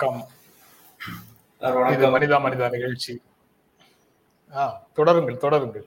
[0.00, 1.92] வணக்கம்.
[1.94, 3.12] இது மனிதா மனிதா நிகழ்ச்சி.
[4.98, 5.86] தொடருங்கள் தொடருங்கள்.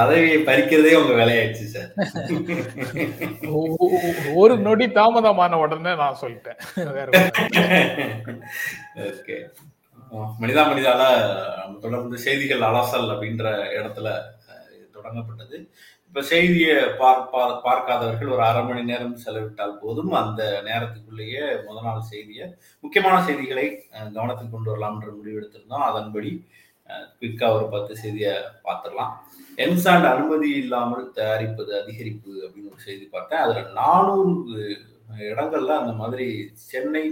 [0.00, 1.90] பதவியை பறிக்கிறதே உங்க வேலையாயிடுச்சு சார்.
[4.42, 6.58] ஒரு நொடி தாமதமான உடனே நான் சொல்லிட்டேன்.
[9.10, 9.36] ஓகே.
[10.42, 11.02] மனிதா மனிதால
[11.86, 13.46] தொடர்ந்து செய்திகள் அலசல் அப்படின்ற
[13.78, 14.08] இடத்துல
[14.96, 15.58] தொடங்கப்பட்டது.
[16.14, 20.12] இப்போ செய்தியை பார்ப்பா பார்க்காதவர்கள் ஒரு அரை மணி நேரம் செலவிட்டால் போதும்.
[20.20, 22.44] அந்த நேரத்துக்குள்ளேயே முத நாள் செய்தியை
[22.84, 23.64] முக்கியமான செய்திகளை
[24.16, 25.86] கவனத்தில் கொண்டு வரலாம்ன்ற முடிவு எடுத்திருந்தோம்.
[25.88, 26.30] அதன்படி
[27.16, 28.34] குயிக்காக ஒரு பத்து செய்தியை
[28.66, 29.12] பார்த்துடலாம்.
[29.64, 33.42] எம்சாண்ட் அனுமதி இல்லாமல் தயாரிப்பது அதிகரிப்பு அப்படின்னு ஒரு செய்தி பார்த்தேன்.
[33.46, 34.62] அதில் நானூறு
[35.32, 36.28] இடங்கள்ல அந்த மாதிரி
[36.70, 37.04] சென்னை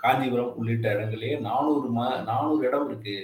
[0.00, 3.16] காஞ்சிபுரம் உள்ளிட்ட இடங்கள்லயே நானூறு ம நானூறு இடம் இருக்கு.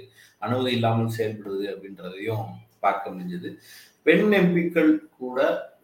[0.46, 2.46] அனுமதி இல்லாமல் செயல்படுது அப்படின்றதையும்
[2.86, 3.48] பார்க்க முடிஞ்சது.
[4.08, 4.92] பெண் எம்பிக்கள்
[5.22, 5.38] கூட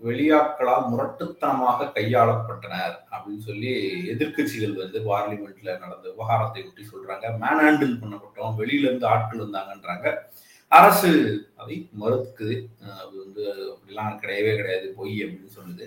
[0.07, 3.71] வெளியாட்களால் முரட்டுத்தனமாக கையாளப்பட்டனர் அப்படின்னு சொல்லி
[4.13, 7.27] எதிர்க்கட்சிகள் வந்து பார்லிமெண்ட்ல நடந்த விவகாரத்தை ஒட்டி சொல்றாங்க.
[7.43, 10.07] மேன் ஹேண்டில் பண்ணப்பட்டோம் வெளியில இருந்து ஆட்கள் வந்தாங்கன்றாங்க.
[10.73, 11.11] அரசு
[11.61, 12.57] அதை மறுக்குது
[13.01, 15.87] அது வந்து அப்படிலாம் கிடையவே கிடையாது பொய் அப்படின்னு சொல்லுது.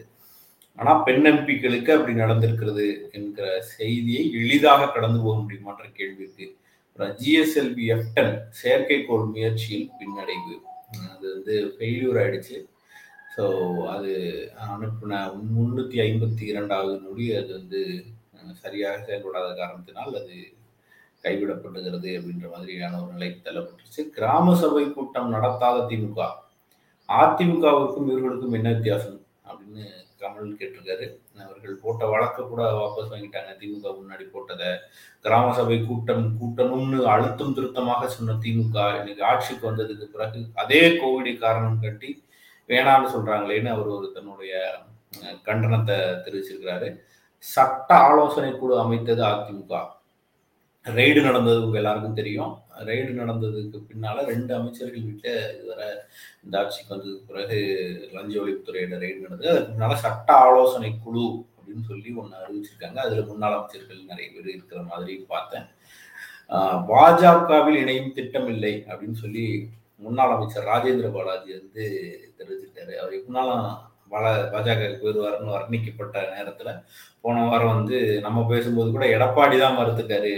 [0.79, 2.85] ஆனா பெண் எம்பிக்களுக்கு அப்படி நடந்திருக்கிறது
[3.17, 6.47] என்கிற செய்தியை எளிதாக கடந்து போக முடியுமான்ற கேள்வி இருக்கு.
[7.21, 10.55] ஜிஎஸ்எல்வி எஃப்டன் செயற்கைக்கோள் முயற்சியில் பின்னடைவு
[11.13, 12.57] அது வந்து ஃபெயில்யூர் ஆயிடுச்சு.
[13.35, 13.43] ஸோ
[13.95, 14.11] அது
[14.67, 15.19] அனுப்பின
[15.55, 17.81] முந்நூற்றி ஐம்பத்தி இரண்டாவது நொடி அது வந்து
[18.63, 20.35] சரியாக செயல்படாத காரணத்தினால் அது
[21.25, 24.01] கைவிடப்படுகிறது அப்படின்ற மாதிரியான ஒரு நிலைக்கு தள்ளப்பட்டுருச்சு.
[24.17, 26.21] கிராம சபை கூட்டம் நடத்தாத திமுக.
[27.09, 29.83] அதிமுகவிற்கும் இவர்களுக்கும் என்ன வித்தியாசம் அப்படின்னு
[30.21, 31.07] கமல் கேட்டிருக்காரு.
[31.45, 33.51] அவர்கள் போட்ட வழக்கு கூட வாபஸ் வாங்கிட்டாங்க.
[33.61, 34.71] திமுக முன்னாடி போட்டதை.
[35.25, 41.83] கிராம சபை கூட்டம் கூட்டணும்னு அழுத்தம் திருத்தமாக சொன்ன திமுக இன்னைக்கு ஆட்சிக்கு வந்ததுக்கு பிறகு அதே கோவிடை காரணம்
[41.85, 42.11] கட்டி
[42.69, 44.53] வேணாம்னு சொல்றாங்களேன்னு அவர் ஒரு தன்னுடைய
[45.47, 46.89] கண்டனத்தை தெரிவிச்சிருக்கிறாரு.
[47.43, 49.75] சட்ட ஆலோசனை குழு அமைத்தது அதிமுக.
[50.85, 52.53] ரெய்டு நடந்தது உங்க எல்லாருக்கும் தெரியும்.
[52.89, 55.87] ரெய்டு நடந்ததுக்கு பின்னால ரெண்டு அமைச்சர்கள் வீட்டில் இதுவரை
[56.43, 57.57] இந்த ஆட்சிக்கு வந்ததுக்கு பிறகு
[58.15, 59.51] லஞ்ச ஒழிப்புத்துறையோட ரெய்டு நடந்தது.
[59.53, 61.25] அதுக்கு முன்னால சட்ட ஆலோசனை குழு
[61.57, 62.99] அப்படின்னு சொல்லி ஒன்று அறிவிச்சிருக்காங்க.
[63.05, 65.67] அதுல முன்னாள் அமைச்சர்கள் நிறைய பேர் இருக்கிற மாதிரி பார்த்தேன்.
[66.91, 69.45] பாஜகவில் இணையும் திட்டம் இல்லை அப்படின்னு சொல்லி
[70.05, 71.83] முன்னாள் அமைச்சர் ராஜேந்திர பாலாஜி வந்து
[72.37, 72.93] தெரிவிச்சிருக்காரு.
[73.01, 73.65] அவர் எப்படினாலும்
[74.13, 76.69] பல பாஜகவுக்கு வருவாருன்னு வர்ணிக்கப்பட்ட நேரத்துல
[77.23, 80.35] போன வாரம் வந்து நம்ம பேசும்போது கூட எடப்பாடி தான் மறுத்துட்டாரு.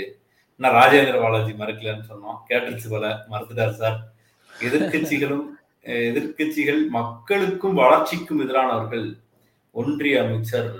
[0.59, 2.37] என்ன ராஜேந்திர பாலாஜி மறுக்கலன்னு சொன்னோம்.
[2.49, 4.11] கேட்டுருச்சு போல மறுத்துட்டாரு சார்.
[4.61, 5.41] எதிர்க்கட்சிகளும்
[5.83, 9.19] அஹ் எதிர்க்கட்சிகள் மக்களுக்கும் வளர்ச்சிக்கும் எதிரானவர்கள்
[9.71, 10.75] ஒன்றிய அமைச்சர்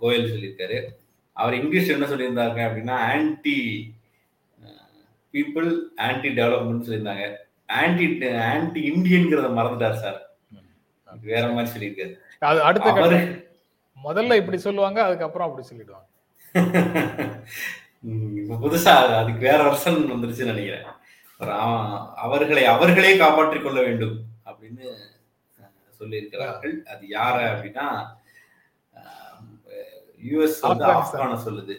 [0.00, 0.88] கோயல் சொல்லியிருக்காரு.
[1.32, 3.92] அவர் இங்கிலீஷ் என்ன சொல்லியிருந்தாங்க அப்படின்னா ஆன்டி
[5.32, 7.36] பீப்புள் ஆன்டி டெவலப்மெண்ட் சொல்லியிருந்தாங்க.
[7.66, 10.30] ஆன்டி ஆன்டி இந்தியன்கிறத மறந்துட்டார் சார்.
[11.22, 12.16] வேற மாதிரி சொல்லியிருக்காரு.
[12.38, 12.92] அது அடுத்த
[14.04, 16.10] முதல்ல இப்படி சொல்லுவாங்க அதுக்கப்புறம் அப்படி சொல்லிடுவாங்க.
[18.04, 20.86] இப்ப புதுசா அது- அதுக்கு வேற வருஷன் வந்துருச்சுன்னு நினைக்கிறேன்.
[22.14, 24.94] அவர்களை அவர்களே காப்பாற்றிக் கொள்ள வேண்டும் அப்படின்னு
[26.00, 26.82] சொல்லியிருக்கிறார்கள்.
[26.82, 28.06] அது யார அப்படின்னா
[30.28, 30.84] யுஎஸ் வந்து.
[30.84, 31.76] ஆப்கான சொல்லுது.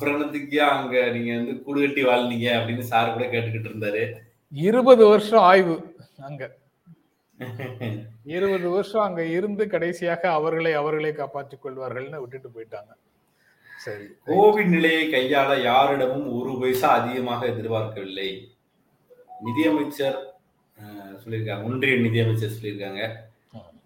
[0.00, 4.12] என்னத்துக்கு அங்க நீங்க வந்து கூடு கட்டி வாழ்ந்தீங்க அப்படின்னு சார் கூட கேட்டுக்கிட்டு இருந்தாரு.
[4.50, 6.56] இருபது வருஷம் ஆய்வு அங்க.
[8.24, 13.07] இருபது வருஷம் அங்க இருந்து கடைசியாக அவர்களை அவர்களே காப்பாற்றிக் கொள்வார்கள்னு விட்டுட்டு போயிட்டாங்க.
[13.84, 14.06] சரி.
[14.26, 18.30] கோவிட் நிலையை கையாள யாரிடமும் ஒரு பைசா அதிகமாக எதிர்பார்க்கவில்லை.
[19.46, 20.18] நிதியமைச்சர்
[21.22, 21.64] சொல்லியிருக்காங்க.
[21.64, 23.02] ஒன்றிய நிதியமைச்சர் சொல்லியிருக்காங்க.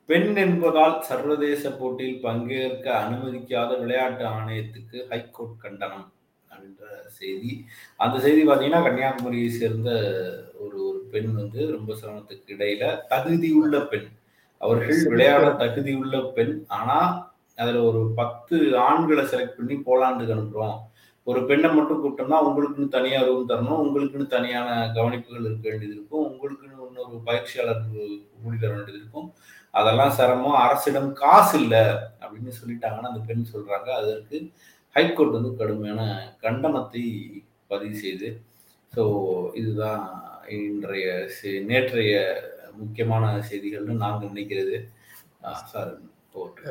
[0.07, 6.07] பெண் என்பதால் சர்வதேச போட்டியில் பங்கேற்க அனுமதிக்காத விளையாட்டு ஆணையத்துக்கு ஹைகோர்ட் கண்டனம்
[6.51, 6.83] அப்படின்ற
[7.19, 7.53] செய்தி.
[7.97, 9.91] அந்த செய்தி பார்த்தீங்கன்னா கன்னியாகுமரியை சேர்ந்த
[10.59, 14.09] ஒரு ஒரு பெண் வந்து ரொம்ப சிரமத்துக்கு இடையில தகுதியுள்ள பெண்.
[14.59, 16.55] அவர்கள் விளையாட தகுதியுள்ள பெண்.
[16.81, 16.99] ஆனா
[17.57, 20.79] அதில் ஒரு பத்து ஆண்களை செலக்ட் பண்ணி போலாண்டுக்கு அனுப்புகிறோம்
[21.27, 26.87] ஒரு பெண்ணை மட்டும் கூப்பிட்டோம்னா உங்களுக்குன்னு தனியாக ரூம் தரணும் உங்களுக்குன்னு தனியான கவனிப்புகள் இருக்க வேண்டியது இருக்கும் உங்களுக்குன்னு
[26.87, 27.83] இன்னொரு பயிற்சியாளர்
[28.43, 29.33] கூடி தர வேண்டியது இருக்கும்.
[29.71, 31.79] அதெல்லாம் சிரமம் அரசிடம் காசு இல்லை
[32.21, 34.51] அப்படின்னு சொல்லிட்டாங்கன்னு அந்த பெண் சொல்கிறாங்க அதற்கு
[34.97, 36.03] ஹைகோர்ட் வந்து கடுமையான
[36.43, 37.05] கண்டனத்தை
[37.67, 38.43] பதிவு செய்து
[38.97, 39.03] ஸோ
[39.55, 40.03] இதுதான்
[40.49, 42.15] இன்றைய செ- நேற்றைய
[42.73, 44.77] முக்கியமான செய்திகள்னு நாங்கள் நினைக்கிறது.
[45.65, 45.99] சார்
[46.33, 46.63] போட்டு.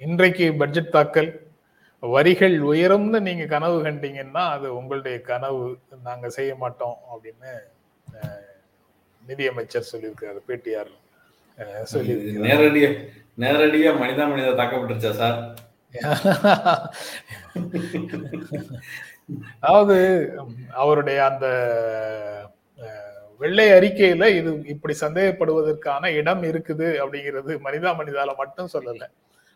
[0.00, 1.30] இன்றைக்கு பட்ஜெட் தாக்கல்
[2.02, 5.62] வரிகள் உயரும்னு நீங்க கனவு கண்டீங்கன்னா அது உங்களுடைய கனவு
[6.04, 7.52] நாங்க செய்ய மாட்டோம் அப்படின்னு
[9.22, 10.92] நிதியமைச்சர் சொல்லியிருக்காரு
[11.58, 12.44] அஹ், சொல்லியிருக்கிறார்.
[12.48, 12.90] நேரடியா
[13.38, 15.38] நேரடியா மனிதா மனிதா தாக்கப்பட்டுருச்சா சார்?
[19.60, 19.96] அதாவது
[20.74, 21.46] அவருடைய அந்த
[23.38, 29.04] வெள்ளை அறிக்கையில இது இப்படி சந்தேகப்படுவதற்கான இடம் இருக்குது அப்படிங்கிறது மனிதா மனிதால மட்டும் சொல்லல.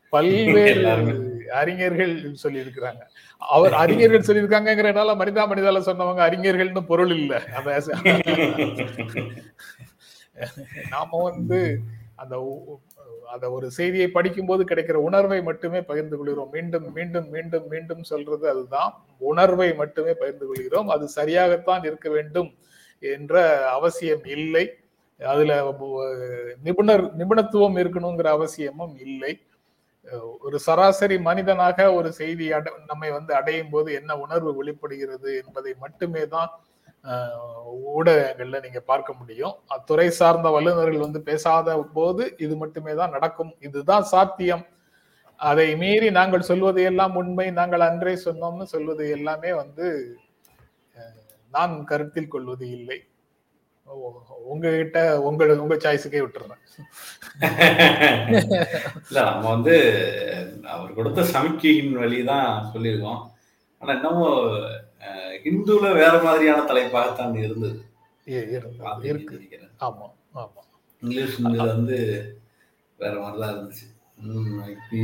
[0.08, 1.50] பல்வேறு.
[1.50, 3.02] அறிஞர்கள் சொல்லியிருக்கிறாங்க.
[3.38, 7.43] அவர் அறிஞர்கள் சொல்லியிருக்காங்கிறனால மனிதா மனிதால சொன்னவங்க அறிஞர்கள்னு பொருள் இல்ல.
[7.56, 7.81] அந்த
[10.90, 11.79] நாம வந்து
[12.14, 12.37] அந்த
[13.32, 16.50] அந்த ஒரு செய்தியை படிக்கும்போது கிடைக்கிற உணர்வை மட்டுமே பகிர்ந்து கொள்கிறோம்.
[16.50, 18.90] மீண்டும் மீண்டும் மீண்டும் மீண்டும் சொல்றது அதுதான்.
[19.19, 20.88] உணர்வை மட்டுமே பகிர்ந்து கொள்கிறோம்.
[20.88, 22.50] அது சரியாகத்தான் இருக்க வேண்டும்.
[23.14, 23.34] என்ற
[23.76, 24.64] அவசியம் இல்லை.
[25.20, 25.52] அதுல
[26.66, 29.32] நிபுணர் நிபுணத்துவம் இருக்கணுங்கிற அவசியமும் இல்லை.
[30.46, 36.22] ஒரு சராசரி மனிதனாக ஒரு செய்தி அட நம்மை வந்து அடையும் போது என்ன உணர்வு வெளிப்படுகிறது என்பதை மட்டுமே
[36.34, 36.50] தான்
[37.93, 39.55] ஊடகங்கள்ல நீங்க பார்க்க முடியும்.
[39.75, 43.52] அத்துறை சார்ந்த வல்லுநர்கள் வந்து பேசாத போது இது மட்டுமே தான் நடக்கும்.
[43.66, 44.64] இதுதான் சாத்தியம்.
[45.40, 47.46] அதை மீறி நாங்கள் சொல்வது எல்லாம் உண்மை.
[47.60, 49.87] நாங்கள் அன்றே சொன்னோம்னு சொல்வது எல்லாமே வந்து
[51.52, 52.99] நான் கருத்தில் கொள்வது இல்லை.
[54.44, 56.60] உங்ககிட்ட உங்க உங்க சாய்ஸுக்கே விட்டுறேன்.
[59.08, 59.75] இல்ல நம்ம வந்து
[60.66, 63.22] அவர் கொடுத்த சமிக்கையின் வழிதான் சொல்லியிருக்கோம்.
[63.81, 64.38] ஆனா இன்னமும்
[65.00, 67.78] அஹ், ஹிந்துல வேற மாதிரியான தலைப்பாகத்தான் இருந்தது.
[69.81, 70.62] ஆமா ஆமா.
[71.02, 71.98] இங்கிலீஷ் வந்து
[72.98, 73.87] வேற மாதிரிதான் இருந்துச்சு.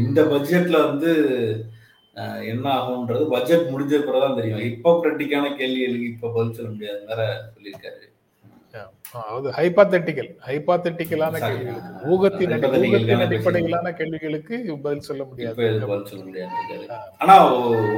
[0.00, 1.10] இந்த பட்ஜெட்ல வந்து
[2.52, 4.62] என்ன ஆகும்ன்றது பட்ஜெட் முடிஞ்ச பிறகுதான் தெரியும்.
[4.66, 7.22] ஹிப்போக்ரட்டிக்கான கேள்விகளுக்கு இப்ப பதில் சொல்ல முடியாது வேற
[7.54, 8.04] சொல்லியிருக்காரு.
[9.18, 11.38] அதாவது ஹைபாத்தட்டிக்கல் ஹைபாத்தட்டிக்கலான.
[11.44, 12.52] கேள்விகளுக்கு ஊகத்தின்
[12.88, 14.56] ஊகத்தின் அடிப்படையிலான கேள்விகளுக்கு
[14.86, 15.56] பதில் சொல்ல முடியாது.
[15.56, 16.88] பதில் சொல்ல முடியாது
[17.22, 17.36] ஆனா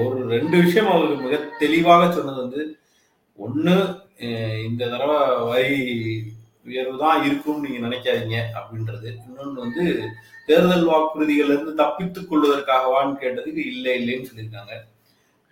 [0.04, 2.62] ஒரு ரெண்டு விஷயம் அவர் மிக தெளிவாக சொன்னது வந்து
[3.38, 3.76] ஒண்ணு
[4.68, 5.18] இந்த தடவை
[5.50, 5.74] வரி
[6.66, 9.08] உயர்வு தான் இருக்கும்னு நீங்க நினைக்காதீங்க அப்படின்றது.
[9.26, 9.84] இன்னொன்னு வந்து
[10.48, 14.74] தேர்தல் வாக்குறுதிகள்ல இருந்து தப்பித்துக் கொள்வதற்காகவான்னு கேட்டதுக்கு இல்லை இல்லைன்னு சொல்லியிருக்காங்க.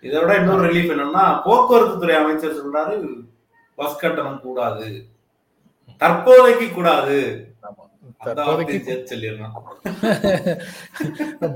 [0.03, 2.97] இதை விட இன்னொரு ரிலீஃப் என்னன்னா போக்குவரத்து துறை அமைச்சர் சொல்றாரு
[3.79, 4.87] பஸ் கட்டணம் கூடாது.
[6.01, 7.19] தற்போதைக்கு கூடாது.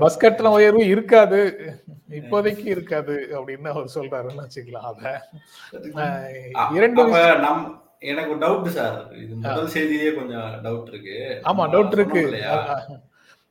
[0.02, 1.40] பஸ் கட்டண உயர்வு இருக்காது.
[2.18, 4.88] இப்போதைக்கு இருக்காது அப்படின்னு அவர் சொல்றாருன்னு வச்சுக்கலாம்.
[4.90, 5.02] அத
[6.78, 7.02] இரண்டு
[8.04, 11.16] எனக்கு டவுட் சார் இது முதல் செய்தியிலேயே கொஞ்சம் டவுட் இருக்கு.
[11.44, 12.22] ஆமா டவுட் இருக்கு.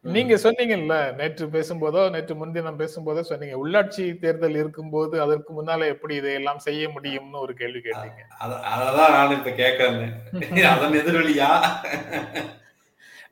[0.05, 6.59] நீங்க சொன்னீங்கல்ல நேற்று பேசும்போதோ நேற்று முன்தினம் பேசும்போதோ சொன்னீங்க உள்ளாட்சி தேர்தல் இருக்கும்போது அதற்கு முன்னால எப்படி இதையெல்லாம்
[6.59, 8.21] செய்ய முடியும்னு ஒரு கேள்வி கேட்டீங்க.
[8.39, 10.11] அத- அததான் நான் இப்ப கேட்கறேன்
[10.73, 11.49] அதன் எதிரொலியா?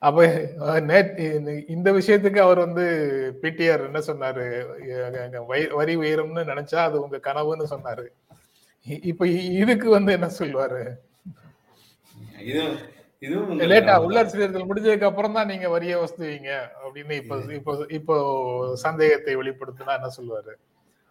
[0.01, 0.19] அப்ப
[1.69, 2.85] இந்த விஷயத்துக்கு அவர் வந்து
[3.41, 4.45] பிடிஆர் என்ன சொன்னாரு?
[5.49, 8.05] வரி- உயரும்னு நினைச்சா அது உங்க கனவுன்னு சொன்னாரு.
[9.03, 9.23] இப்ப
[9.57, 10.81] இதுக்கு வந்து என்ன சொல்லுவாரு?
[12.49, 12.61] இது
[13.23, 13.95] இதுவும் லேட்டா?
[14.05, 16.51] உள்ளாட்சி தேர்தல் முடிஞ்சதுக்கு அப்புறம் தான் நீங்க வரியை வசூலிங்க
[16.83, 18.15] அப்படின்னு இப்ப இப்போ இப்போ
[18.85, 20.53] சந்தேகத்தை வெளிப்படுத்தினா என்ன சொல்லுவாரு?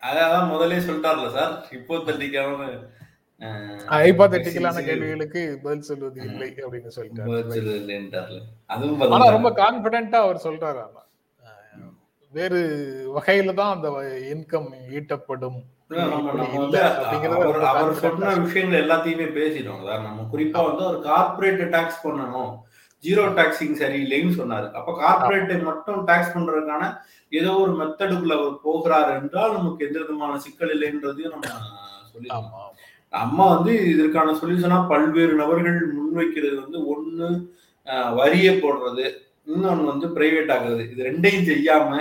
[0.03, 1.53] அதான் முதல்ல சொல்லிட்டார்ல சார்.
[1.79, 2.71] இப்போ தட்டிக்காம
[3.93, 8.39] ஹைபாத்தட்டிக்கலான கேள்விகளுக்கு பதில் சொல்வது இல்லை அப்படின்னு சொல்லிட்டாரு.
[9.15, 11.03] ஆனா ரொம்ப கான்பிடென்ட்டா அவர் சொல்றாரு ஆனா.
[12.33, 12.59] வேறு
[13.15, 13.89] வகையில தான் அந்த
[14.33, 16.59] இன்கம் ஈட்டப்படும் நம்ம- நம்ம
[17.71, 22.53] அவர் சொன்ன விஷயங்கள் எல்லாத்தையுமே பேசிட்டோம் அதாவது நம்ம குறிப்பா வந்து ஒரு கார்ப்பரேட் டாக்ஸ் பண்ணணும்.
[23.05, 24.67] ஜீரோ டாக்ஸிங் சரியில்லைன்னு சொன்னாரு.
[24.73, 26.83] அப்ப கார்ப்பரேட்டை மட்டும் டாக்ஸ் பண்றதுக்கான
[27.33, 31.51] ஏதோ ஒரு மெத்தடுக்குள்ள அவர் போகிறார் என்றால் நமக்கு எந்த விதமான சிக்கல் இல்லைன்றதையும் நம்ம
[32.11, 32.63] சொல்லிடலாம் ஆமா
[33.13, 37.29] அம்மா வந்து இதற்கான சொல்யூஷனா பல்வேறு நபர்கள் முன்வைக்கிறது வந்து ஒண்ணு
[38.15, 39.07] வரியை போடுறது
[39.47, 41.95] இன்னொன்னு வந்து பிரைவேட் ஆகுறது இது ரெண்டையும் செய்யாம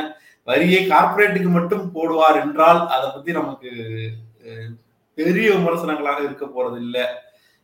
[0.49, 3.71] வரியை கார்ப்பரேட்டுக்கு மட்டும் போடுவார் என்றால் அதை பத்தி நமக்கு
[5.17, 7.05] பெரிய விமர்சனங்களாக இருக்க போறது இல்லை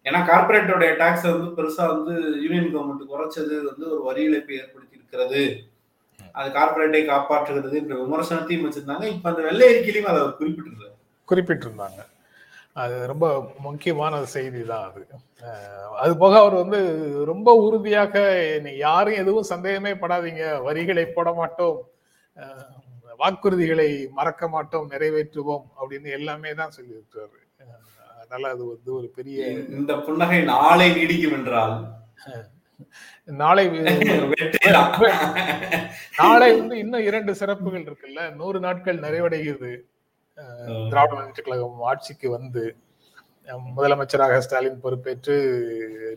[0.05, 2.13] ஏன்னா கார்ப்பரேட்டோடைய டாக்ஸ் வந்து பெருசா வந்து
[2.43, 5.41] யூனியன் கவர்மெண்ட் குறைச்சது வந்து ஒரு வரி இழப்பை ஏற்படுத்தி இருக்கிறது
[6.39, 9.05] அது கார்ப்பரேட்டை காப்பாற்றுகிறது என்ற விமர்சனத்தையும் வச்சிருந்தாங்க.
[9.13, 10.37] இப்ப அந்த வெள்ளை அறிக்கையிலையும் அதை அவர்
[11.29, 12.01] குறிப்பிட்டிருந்தாங்க.
[12.83, 13.25] அது ரொம்ப
[13.65, 15.01] முக்கியமான செய்தி தான் அது
[16.03, 16.79] அது போக அவர் வந்து
[17.31, 18.15] ரொம்ப உறுதியாக
[18.85, 20.45] யாரும் எதுவும் சந்தேகமே படாதீங்க.
[20.67, 21.77] வரிகளை போட மாட்டோம்.
[23.19, 27.83] வாக்குறுதிகளை மறக்க மாட்டோம் நிறைவேற்றுவோம் அப்படின்னு எல்லாமே தான் சொல்லியிருக்காரு அஹ்
[28.21, 31.75] அதனால அது வந்து ஒரு பெரிய இந்த புன்னகை நாளை நீடிக்கும் என்றால்?
[33.25, 33.65] நாளை.
[36.17, 38.35] நாளை வந்து இன்னும் இரண்டு சிறப்புகள் இருக்குல்ல.
[38.35, 39.71] நூறு நாட்கள் நிறைவடைகிறது.
[40.89, 42.63] திராவிட முன்னேற்ற கழகம் ஆட்சிக்கு வந்து
[43.77, 45.35] முதலமைச்சராக ஸ்டாலின் பொறுப்பேற்று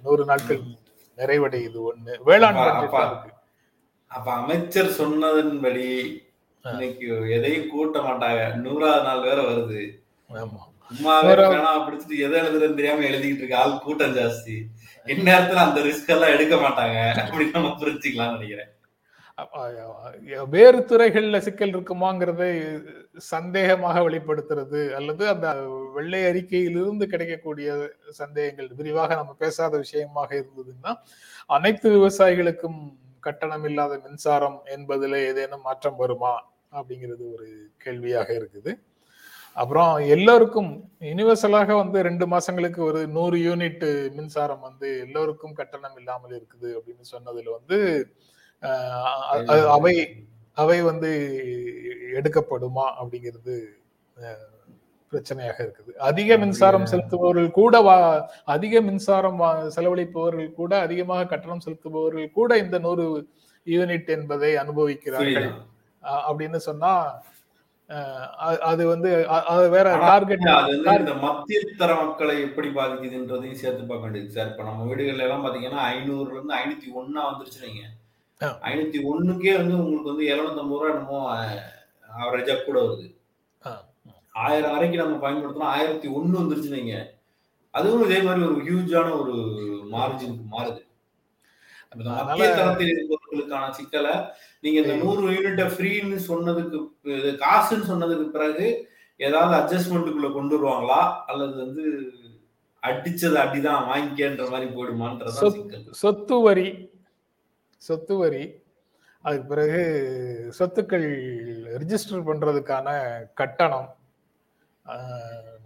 [0.02, 0.62] நூறு நாட்கள்
[1.18, 2.14] நிறைவடையுது ஒண்ணு.
[2.24, 2.60] வேளாண்
[4.10, 5.86] அப்ப அமைச்சர் சொன்னதன்படி
[6.62, 8.54] இன்னைக்கு எதையும் கூட்ட மாட்டாங்க.
[8.54, 10.00] நூறாவது நாள் வேற வருது.
[10.34, 10.66] ஆமா.
[10.96, 14.64] சும்மாவே வேற- பேனா பிடிச்சிட்டு எதை எழுதுறதுன்னு தெரியாம எழுதிட்டு இருக்க ஆள் கூட்டம் ஜாஸ்தி.
[15.06, 18.68] இந்நேரத்துல அந்த ரிஸ்க் எல்லாம் எடுக்க மாட்டாங்க அப்படின்னு நம்ம புரிஞ்சுக்கலாம்னு நினைக்கிறேன்.
[20.48, 22.82] வேறு துறைகள்ல சிக்கல் இருக்குமாங்கிறதை
[23.16, 25.52] சந்தேகமாக வெளிப்படுத்துறது அல்லது அந்த
[25.94, 30.94] வெள்ளை அறிக்கையிலிருந்து கிடைக்கக்கூடிய சந்தேகங்கள் விரிவாக நம்ம பேசாத விஷயமாக இருந்ததுன்னா
[31.46, 32.96] அனைத்து விவசாயிகளுக்கும்
[33.28, 36.34] கட்டணம் இல்லாத மின்சாரம் என்பதில் ஏதேனும் மாற்றம் வருமா
[36.78, 37.48] அப்படிங்கிறது ஒரு
[37.84, 38.72] கேள்வியாக இருக்குது.
[39.56, 40.68] அப்புறம் எல்லோருக்கும்
[41.10, 43.84] யுனிவர்சலாக வந்து ரெண்டு மாசங்களுக்கு ஒரு நூறு யூனிட்
[44.16, 47.78] மின்சாரம் வந்து எல்லோருக்கும் கட்டணம் இல்லாமல் இருக்குது அப்படின்னு சொன்னதுல வந்து
[49.76, 49.94] அவை
[50.56, 51.10] அவை வந்து
[52.20, 53.56] எடுக்கப்படுமா அப்படிங்கிறது
[55.12, 55.92] பிரச்சனையாக இருக்குது.
[55.98, 59.40] அதிக மின்சாரம் செலுத்துபவர்கள் கூட வா- அதிக மின்சாரம்
[59.76, 63.28] செலவழிப்பவர்கள் கூட அதிகமாக கட்டணம் செலுத்துபவர்கள் கூட இந்த நூறு
[63.66, 65.48] யூனிட் என்பதை அனுபவிக்கிறார்கள்.
[66.28, 66.92] அப்படின்னு சொன்னா
[68.60, 70.40] அது வந்து அது வேற டார்கெட்
[70.98, 75.82] இந்த மத்திய தர மக்களை எப்படி பாதிக்குதுன்றதையும் சேர்த்து பார்க்க வேண்டியது சார் இப்ப நம்ம வீடுகள்ல எல்லாம் பாத்தீங்கன்னா
[75.94, 77.82] ஐநூறுல இருந்து ஐநூத்தி ஒன்னா வந்துருச்சு நீங்க.
[78.62, 81.20] ஐநூத்தி ஒண்ணுக்கே வந்து உங்களுக்கு வந்து எழுநூத்தி ஐம்பது ரூபா என்னமோ
[82.20, 83.17] ஆவரேஜா கூட வருது.
[84.42, 87.16] ஆயிரம் வரைக்கும் நம்ம பயன்படுத்தினா ஆயிரத்தி ஒண்ணு வந்துருச்சு நீங்க
[87.70, 89.34] அதுவும் இதே மாதிரி ஒரு ஹியூஜான ஒரு
[89.92, 90.82] மார்ஜினுக்கு மாறுது.
[91.92, 94.14] மத்திய தரத்தில் இருப்பவர்களுக்கான சிக்கலை
[94.60, 96.78] நீங்க இந்த நூறு யூனிட்ட ஃப்ரீன்னு சொன்னதுக்கு
[97.44, 98.66] காசுன்னு சொன்னதுக்கு பிறகு
[99.16, 101.00] ஏதாவது அட்ஜஸ்ட்மெண்ட்டுக்குள்ள கொண்டு வருவாங்களா?
[101.26, 101.84] அல்லது வந்து
[102.82, 105.86] அடிச்சது அடிதான் வாங்கிக்கன்ற மாதிரி சிக்கல்.
[105.90, 106.68] சொத்து வரி.
[107.76, 108.42] சொத்து வரி.
[109.24, 109.80] அதுக்கு பிறகு
[110.58, 111.08] சொத்துக்கள்
[111.80, 112.88] ரிஜிஸ்டர் பண்றதுக்கான
[113.34, 113.88] கட்டணம்.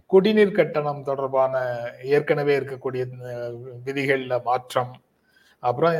[0.06, 1.54] குடிநீர் கட்டணம் தொடர்பான
[2.02, 3.02] ஏற்கனவே இருக்கக்கூடிய
[3.86, 4.92] விதிகளில் மாற்றம்
[5.62, 5.96] அப்புறம்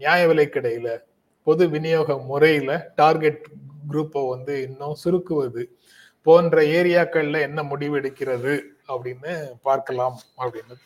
[0.00, 0.88] நியாய விலைக்கடையில
[1.46, 3.44] பொது விநியோக முறையில் டார்கெட்
[3.90, 5.62] குரூப்பை வந்து இன்னும் சுருக்குவது
[6.26, 8.54] போன்ற ஏரியாக்கள்ல என்ன முடிவு எடுக்கிறது
[8.88, 10.76] அப்படின்னு பார்க்கலாம் அப்படின்னு.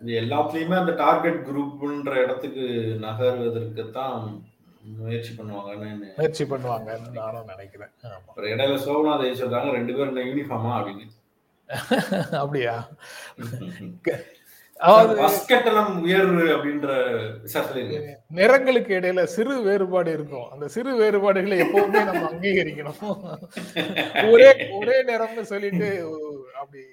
[0.00, 2.66] இது எல்லாத்துலயுமே அந்த டார்கெட் குரூப்ன்ற இடத்துக்கு
[2.98, 4.22] நகர்வதற்கு தான்
[4.82, 7.90] முயற்சி பண்ணுவாங்கன்னு முயற்சி பண்ணுவாங்கன்னு நானும் நினைக்கிறேன்.
[8.36, 11.06] இடையில சோபநாதை சொல்றாங்க ரெண்டு பேரும் யூனிஃபார்மா அப்படின்னு.
[12.32, 12.88] அப்படியா?
[18.26, 20.50] நிறங்களுக்கு இடையில சிறு வேறுபாடு இருக்கும்.
[20.50, 23.32] அந்த சிறு வேறுபாடுகளை எப்பவுமே நம்ம அங்கீகரிக்கணும்.
[24.32, 26.18] ஒரே ஒரே நிறம்னு சொல்லிட்டு
[26.60, 26.84] அப்படி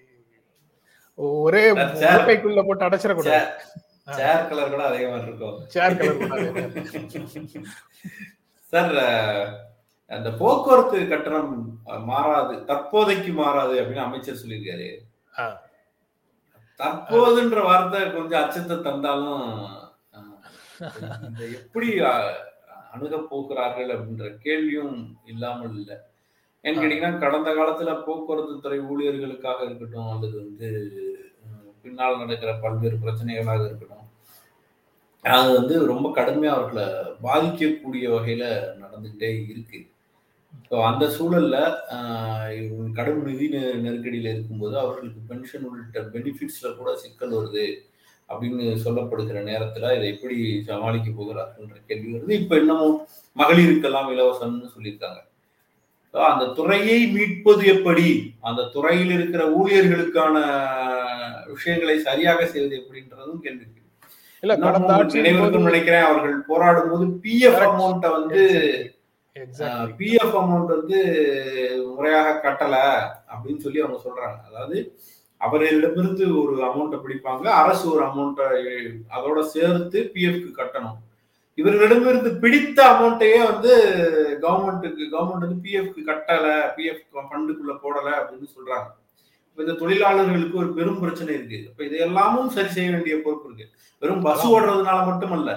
[1.15, 3.47] ஒரே போட்டு அடைச்சிடக்கூடாது.
[4.07, 5.57] சேர் கலர் கூட அதே மாதிரி இருக்கும்.
[5.75, 6.21] சேர் கலர்
[8.73, 8.95] சார்
[10.11, 11.53] அந்த போக்குவரத்து கட்டணம்
[12.11, 14.89] மாறாது தற்போதைக்கு மாறாது அப்படின்னு அமைச்சர் சொல்லியிருக்காரு.
[16.79, 19.45] தற்போதுன்ற வார்த்தை கொஞ்சம் அச்சத்தை தந்தாலும்
[21.57, 21.89] எப்படி
[22.93, 24.97] அணுக போகிறார்கள் அப்படின்ற கேள்வியும்
[25.31, 25.97] இல்லாமல் இல்லை.
[26.63, 30.69] ஏன்னு கேட்டீங்கன்னா கடந்த காலத்துல போக்குவரத்து துறை ஊழியர்களுக்காக இருக்கட்டும் அல்லது வந்து
[31.83, 33.96] பின்னால் நடக்கிற பல்வேறு பிரச்சனைகளாக இருக்கட்டும்
[35.35, 36.85] அது வந்து ரொம்ப கடுமையாக அவர்களை
[37.25, 38.49] பாதிக்கக்கூடிய வகையில்
[38.81, 39.79] நடந்துகிட்டே இருக்கு.
[40.69, 41.61] ஸோ அந்த சூழலில்
[42.61, 43.45] இவங்க கடும் நிதி
[43.85, 47.65] நெருக்கடியில் இருக்கும்போது அவர்களுக்கு பென்ஷன் உள்ளிட்ட பெனிஃபிட்ஸில் கூட சிக்கல் வருது
[48.29, 50.37] அப்படின்னு சொல்லப்படுகிற நேரத்தில் இதை எப்படி
[50.69, 52.33] சமாளிக்க போகிறார்கள்ன்ற கேள்வி வருது.
[52.41, 52.97] இப்போ இன்னமும்
[53.41, 55.19] மகளிருக்கெல்லாம் இலவசம்னு சொல்லியிருக்காங்க.
[56.31, 58.07] அந்த துறையை மீட்பது எப்படி?
[58.49, 60.35] அந்த துறையில் இருக்கிற ஊழியர்களுக்கான
[61.55, 63.65] விஷயங்களை சரியாக செய்வது எப்படின்றதும் கேள்வி.
[64.43, 64.95] இல்ல கடந்த
[65.41, 67.61] போது நினைக்கிறேன் அவர்கள் போராடும் போது பிஎஃப்.
[67.69, 68.41] அமௌண்ட்டை வந்து
[69.99, 70.99] பிஎஃப் அமௌண்ட் வந்து
[71.95, 72.75] முறையாக கட்டல
[73.31, 74.37] அப்படின்னு சொல்லி அவங்க சொல்றாங்க.
[74.49, 74.77] அதாவது
[75.41, 78.47] அவர்களிடமிருந்து ஒரு அமௌண்ட்டை பிடிப்பாங்க அரசு ஒரு அமௌண்ட்டை
[79.17, 80.97] அதோட சேர்த்து பிஎஃப்க்கு கட்டணும்.
[81.59, 83.73] இவர்களிடமிருந்து பிடித்த அமௌண்ட்டையே வந்து
[84.45, 88.89] கவர்மெண்ட்டுக்கு கவர்மெண்ட் வந்து பிஎஃப்க்கு கட்டல பிஎஃப் ஃபண்டுக்குள்ள போடல அப்படின்னு சொல்றாங்க.
[89.57, 91.57] இந்த தொழிலாளர்களுக்கு ஒரு பெரும் பிரச்சனை இருக்கு.
[91.63, 93.67] இப்ப இது எல்லாமும் சரி செய்ய வேண்டிய பொறுப்பு இருக்கு.
[94.01, 94.45] வெறும் பஸ்.
[94.47, 95.51] ஓடுறதுனால மட்டுமல்ல.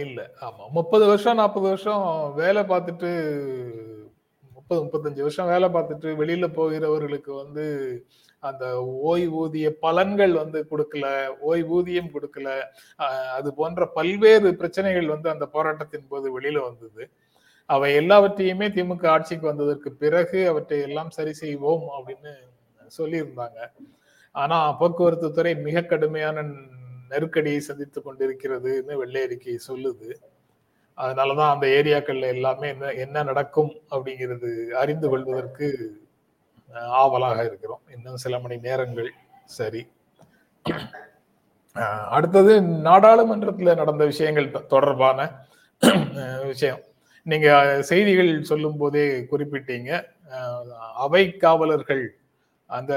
[0.00, 0.64] இல்ல ஆமா.
[0.70, 3.10] முப்பது வருஷம் நாற்பது வருஷம் வேலை பார்த்துட்டு
[4.50, 7.64] முப்பது முப்பத்தஞ்சு வருஷம் வேலை பார்த்துட்டு வெளியில போகிறவர்களுக்கு வந்து
[8.42, 8.64] அந்த
[9.10, 11.06] ஓய்வூதிய பலன்கள் வந்து கொடுக்கல
[11.50, 12.48] ஓய்வூதியம் கொடுக்கல.
[13.36, 17.04] அது போன்ற பல்வேறு பிரச்சனைகள் வந்து அந்த போராட்டத்தின் போது வெளியில வந்தது.
[17.68, 22.32] அவை எல்லாவற்றையுமே திமுக ஆட்சிக்கு வந்ததற்கு பிறகு அவற்றை எல்லாம் சரி செய்வோம் அப்படின்னு
[22.98, 23.58] சொல்லியிருந்தாங்க.
[24.32, 26.44] ஆனா போக்குவரத்து துறை மிக கடுமையான
[27.08, 30.14] நெருக்கடியை சந்தித்துக் கொண்டிருக்கிறதுன்னு வெள்ளை அறிக்கை சொல்லுது.
[30.96, 35.68] அதனாலதான் அந்த ஏரியாக்கள்ல எல்லாமே என்ன என்ன நடக்கும் அப்படிங்கிறது அறிந்து கொள்வதற்கு
[36.74, 37.80] ஆவலாக இருக்கிறோம்.
[37.94, 39.12] இன்னும் சில மணி நேரங்கள்
[39.44, 39.86] சரி.
[42.08, 45.30] அடுத்தது நாடாளுமன்றத்துல நடந்த விஷயங்கள் தொடர்பான
[46.42, 46.80] விஷயம்.
[47.22, 50.04] நீங்க செய்திகள் சொல்லும் போதே குறிப்பிட்டீங்க.
[50.30, 52.18] அஹ், அவை காவலர்கள்
[52.66, 52.94] அந்த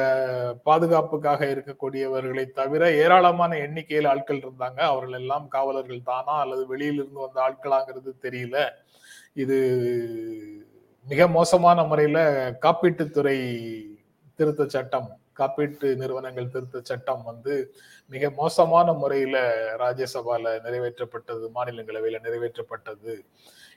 [0.63, 4.79] பாதுகாப்புக்காக இருக்கக்கூடியவர்களை தவிர ஏராளமான எண்ணிக்கையில் ஆட்கள் இருந்தாங்க.
[4.79, 6.39] அவர்கள் எல்லாம் காவலர்கள் தானா?
[6.39, 8.57] அல்லது வெளியிலிருந்து வந்த ஆட்களாங்கிறது தெரியல.
[9.33, 9.57] இது
[11.07, 12.19] மிக மோசமான முறையில
[12.61, 13.37] காப்பீட்டுத்துறை
[14.35, 17.73] திருத்த சட்டம் காப்பீட்டு நிறுவனங்கள் திருத்த சட்டம் வந்து
[18.07, 19.37] மிக மோசமான முறையில
[19.77, 23.13] ராஜ்யசபால நிறைவேற்றப்பட்டது மாநிலங்களவையில நிறைவேற்றப்பட்டது.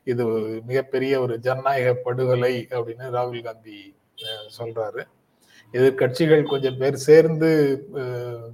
[0.04, 0.24] இது
[0.66, 3.96] மிகப்பெரிய ஒரு ஜனநாயக படுகொலை அப்படின்னு ராகுல் காந்தி
[4.58, 5.02] சொல்றாரு.
[5.72, 7.48] எதிர்கட்சிகள் கொஞ்சம் பேர் சேர்ந்து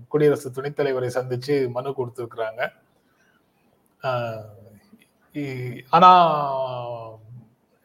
[0.08, 2.68] குடியரசு துணைத் தலைவரை சந்திச்சு மனு கொடுத்துருக்குறாங்க.
[5.90, 6.10] ஆனா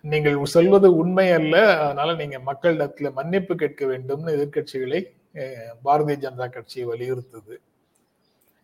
[0.02, 1.80] நீங்கள் சொல்வது உண்மை அல்ல.
[1.84, 7.56] அதனால நீங்க மக்களிடத்துல மன்னிப்பு கேட்க வேண்டும்னு எதிர்க்கட்சிகளை அஹ், பாரதிய ஜனதா கட்சி வலியுறுத்துது.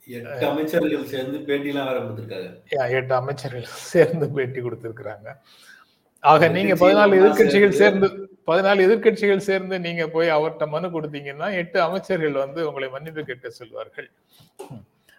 [0.08, 5.38] எட்டு அமைச்சர்கள் சேர்ந்து பேட்டிலாம் அஹ், எட்டு அமைச்சர்கள் சேர்ந்து பேட்டி கொடுத்திருக்கிறாங்க.
[6.20, 12.42] ஆக நீங்க பதினாலு சேர்ந்து- சேர்ந்து பதினாலு எதிர்க்கட்சிகள் சேர்ந்து நீங்க போய் அவர்கிட்ட மனு கொடுத்தீங்கன்னா எட்டு அமைச்சர்கள்
[12.44, 14.10] வந்து உங்களை மன்னிப்பு கேட்க செல்வார்கள்.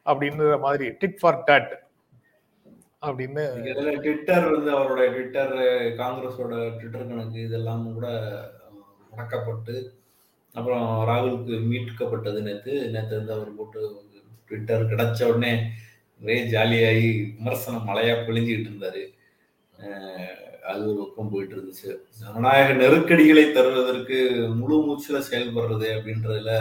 [0.07, 1.73] அப்படின்ற மாதிரி டிட் ஃபார் டட்
[3.09, 3.43] அப்படின்னு
[4.05, 5.55] ட்விட்டர் வந்து அவருடைய ட்விட்டர்
[6.01, 8.09] காங்கிரஸோட ட்விட்டர் கணக்கு இதெல்லாம் கூட
[9.11, 9.77] முடக்கப்பட்டு
[10.55, 12.73] அப்புறம் ராகுலுக்கு மீட்கப்பட்டது நேத்து.
[12.95, 13.81] நேத்து வந்து அவர் போட்டு
[14.49, 15.53] ட்விட்டர் கிடைச்ச உடனே
[16.21, 19.03] ஒரே ஜாலியாகி விமர்சனம் மழையா பொழிஞ்சுக்கிட்டு இருந்தாரு.
[20.71, 24.19] அது ஒரு பக்கம் போயிட்டு இருந்துச்சு ஜனநாயக நெருக்கடிகளை தருவதற்கு
[24.61, 26.53] முழு மூச்சில் செயல்படுறது அப்படின்றதுல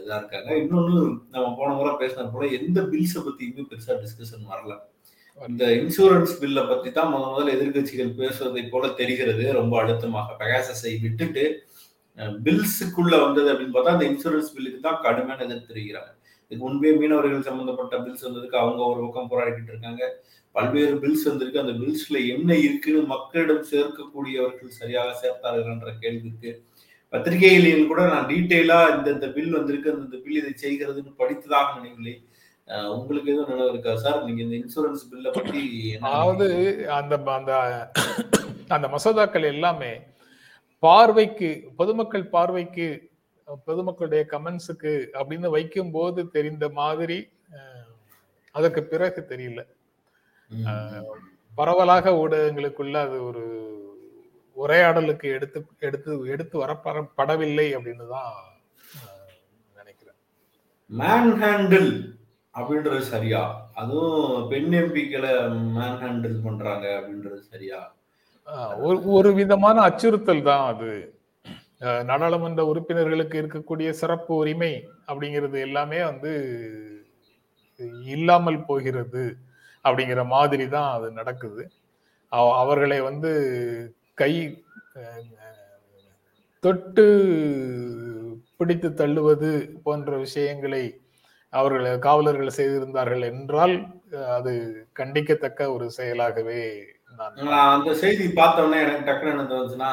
[0.00, 0.50] இதாக இருக்காங்க.
[0.62, 0.98] இன்னொன்று
[1.34, 4.74] நம்ம போன முறை பேசின போல எந்த பில்ஸை பற்றியுமே பெருசாக டிஸ்கஷன் வரல.
[5.38, 9.44] இந்த இன்சூரன்ஸ் பில்லை பற்றி தான் முத முதல்ல எதிர்கட்சிகள் பேசுவதை போல தெரிகிறது.
[9.58, 11.44] ரொம்ப அழுத்தமாக பெகாசஸை விட்டுட்டு
[12.46, 16.10] பில்ஸுக்குள்ள வந்தது அப்படின்னு பார்த்தா அந்த இன்சூரன்ஸ் பில்லுக்கு தான் கடுமையான எதிர்ப்பு தெரிகிறாங்க.
[16.50, 20.02] இதுக்கு முன்பே மீனவர்கள் சம்பந்தப்பட்ட பில்ஸ் வந்ததுக்கு அவங்க ஒரு பக்கம் போராடிக்கிட்டு இருக்காங்க.
[20.58, 21.64] பல்வேறு பில்ஸ் வந்திருக்கு.
[21.64, 26.52] அந்த பில்ஸ்ல என்ன இருக்குன்னு மக்களிடம் சேர்க்கக்கூடியவர்கள் சரியாக சேர்த்தார்கள்ன்ற கேள்விக்கு
[27.12, 29.92] பத்திரிகைகளில் கூட நான் டீட்டெயிலா இந்த இந்த பில் வந்திருக்கு.
[30.06, 32.16] அந்த பில் இதை செய்கிறதுன்னு படித்ததாக நினைவில்லை.
[32.96, 35.62] உங்களுக்கு எதுவும் நினைவு இருக்கா சார் நீங்க இந்த இன்சூரன்ஸ் பில்ல பத்தி
[36.08, 36.48] அதாவது
[36.96, 37.52] அந்த அந்த
[38.76, 39.92] அந்த மசோதாக்கள் எல்லாமே
[40.82, 42.88] பார்வைக்கு பொதுமக்கள் பார்வைக்கு
[43.68, 47.18] பொதுமக்களுடைய கமெண்ட்ஸுக்கு அப்படின்னு வைக்கும் போது தெரிந்த மாதிரி
[48.54, 49.60] அதற்கு பிறகு தெரியல.
[51.52, 53.44] பரவலாக ஊடகங்களுக்குள்ள அது ஒரு
[54.56, 58.32] உரையாடலுக்கு எடுத்து எடுத்து எடுத்து வரப்படவில்லை அப்படின்னு தான்
[59.78, 60.18] நினைக்கிறேன்.
[60.90, 61.90] மேன் ஹேண்டில்
[62.54, 63.42] அப்படின்றது சரியா?
[63.80, 65.32] அதுவும் பெண் எம்பிக்களை
[65.76, 67.80] மேன் ஹேண்டில் பண்றாங்க அப்படின்றது சரியா?
[68.86, 70.92] ஒரு ஒரு விதமான அச்சுறுத்தல் தான் அது.
[72.08, 74.72] நாடாளுமன்ற உறுப்பினர்களுக்கு இருக்கக்கூடிய சிறப்பு உரிமை
[75.08, 76.32] அப்படிங்கிறது எல்லாமே வந்து
[78.14, 79.24] இல்லாமல் போகிறது.
[79.88, 81.64] அப்படிங்கிற மாதிரி தான் அது நடக்குது.
[82.60, 83.30] அவர்களை வந்து
[84.20, 84.32] கை
[86.64, 87.06] தொட்டு
[88.58, 89.50] பிடித்து தள்ளுவது
[89.84, 90.84] போன்ற விஷயங்களை
[91.52, 93.74] அவர்கள் காவலர்கள் செய்திருந்தார்கள் என்றால்
[94.36, 94.52] அது
[95.00, 96.62] கண்டிக்கத்தக்க ஒரு செயலாகவே
[97.46, 99.92] நான் அந்த செய்தி பார்த்தோன்னே எனக்கு டக்குனு என்ன தோணுச்சுன்னா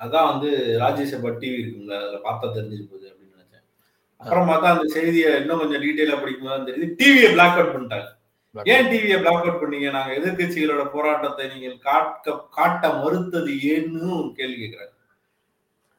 [0.00, 0.50] அதான் வந்து
[0.82, 3.64] ராஜ்யசபா டிவி இருக்குங்களா அதில் பார்த்தா தெரிஞ்சுட்டு போகுது அப்படின்னு நினைச்சேன்.
[4.20, 6.96] அப்புறம் பார்த்தா அந்த செய்தியை இன்னும் கொஞ்சம் டீட்டெயிலாக படிக்கும்போது தெரியுது.
[7.00, 8.08] டிவியை பிளாக் அவுட் பண்ணிட்டாங்க.
[8.72, 9.88] ஏன் டிவியை பிளாக் அவுட் பண்ணீங்க?
[9.94, 14.94] நாங்க எதிர்க்கட்சிகளோட போராட்டத்தை நீங்கள் காட்ட காட்ட மறுத்தது ஏன்னு கேள்வி கேட்கிறாங்க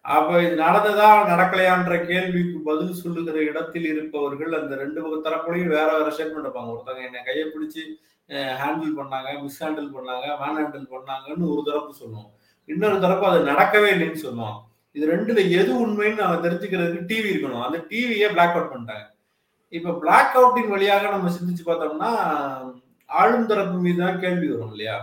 [0.05, 6.09] அப்ப இது நடந்ததா நடக்கலையான்ற கேள்விக்கு பதில் சொல்லுகிற இடத்தில் இருப்பவர்கள் அந்த ரெண்டு பக்க தரப்புலையும் வேற வேற
[6.15, 6.73] ஸ்டேட்மெண்ட் வைப்பாங்க.
[6.73, 7.83] ஒருத்தங்க என்னை கையை பிடிச்சி
[8.61, 12.29] ஹேண்டில் பண்ணாங்க மிஸ் ஹேண்டில் பண்ணாங்க மேன் ஹேண்டில் பண்ணாங்கன்னு ஒரு தரப்பு சொல்லுவோம்.
[12.69, 14.57] இன்னொரு தரப்பு அது நடக்கவே இல்லைன்னு சொல்லுவோம்
[14.95, 17.65] இது ரெண்டுல எது உண்மைன்னு நம்ம தெரிஞ்சுக்கிறதுக்கு டிவி இருக்கணும்.
[17.67, 19.05] அந்த டிவியே பிளாக் அவுட் பண்ணிட்டாங்க.
[19.73, 22.11] இப்ப பிளாக் அவுட்டின் வழியாக நம்ம சிந்திச்சு பார்த்தோம்னா
[23.09, 24.97] ஆளும் தரப்பு மீது தான் கேள்வி வரும் இல்லையா?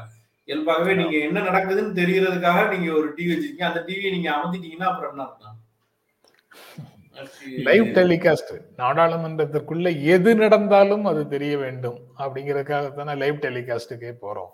[0.49, 3.71] இயல்பாகவே நீங்க என்ன நடக்குதுன்னு தெரியறதுக்காக நீங்க ஒரு டிவி வச்சிருக்கீங்க.
[3.71, 5.57] அந்த டிவியை நீங்க அமர்த்திட்டீங்கன்னா அப்புறம் என்ன அர்த்தம்?
[7.67, 14.53] லைவ் டெலிகாஸ்ட் நாடாளுமன்றத்திற்குள்ள எது நடந்தாலும் அது தெரிய வேண்டும் அப்படிங்கறதுக்காகத்தானே லைவ் டெலிகாஸ்டுக்கே போறோம்.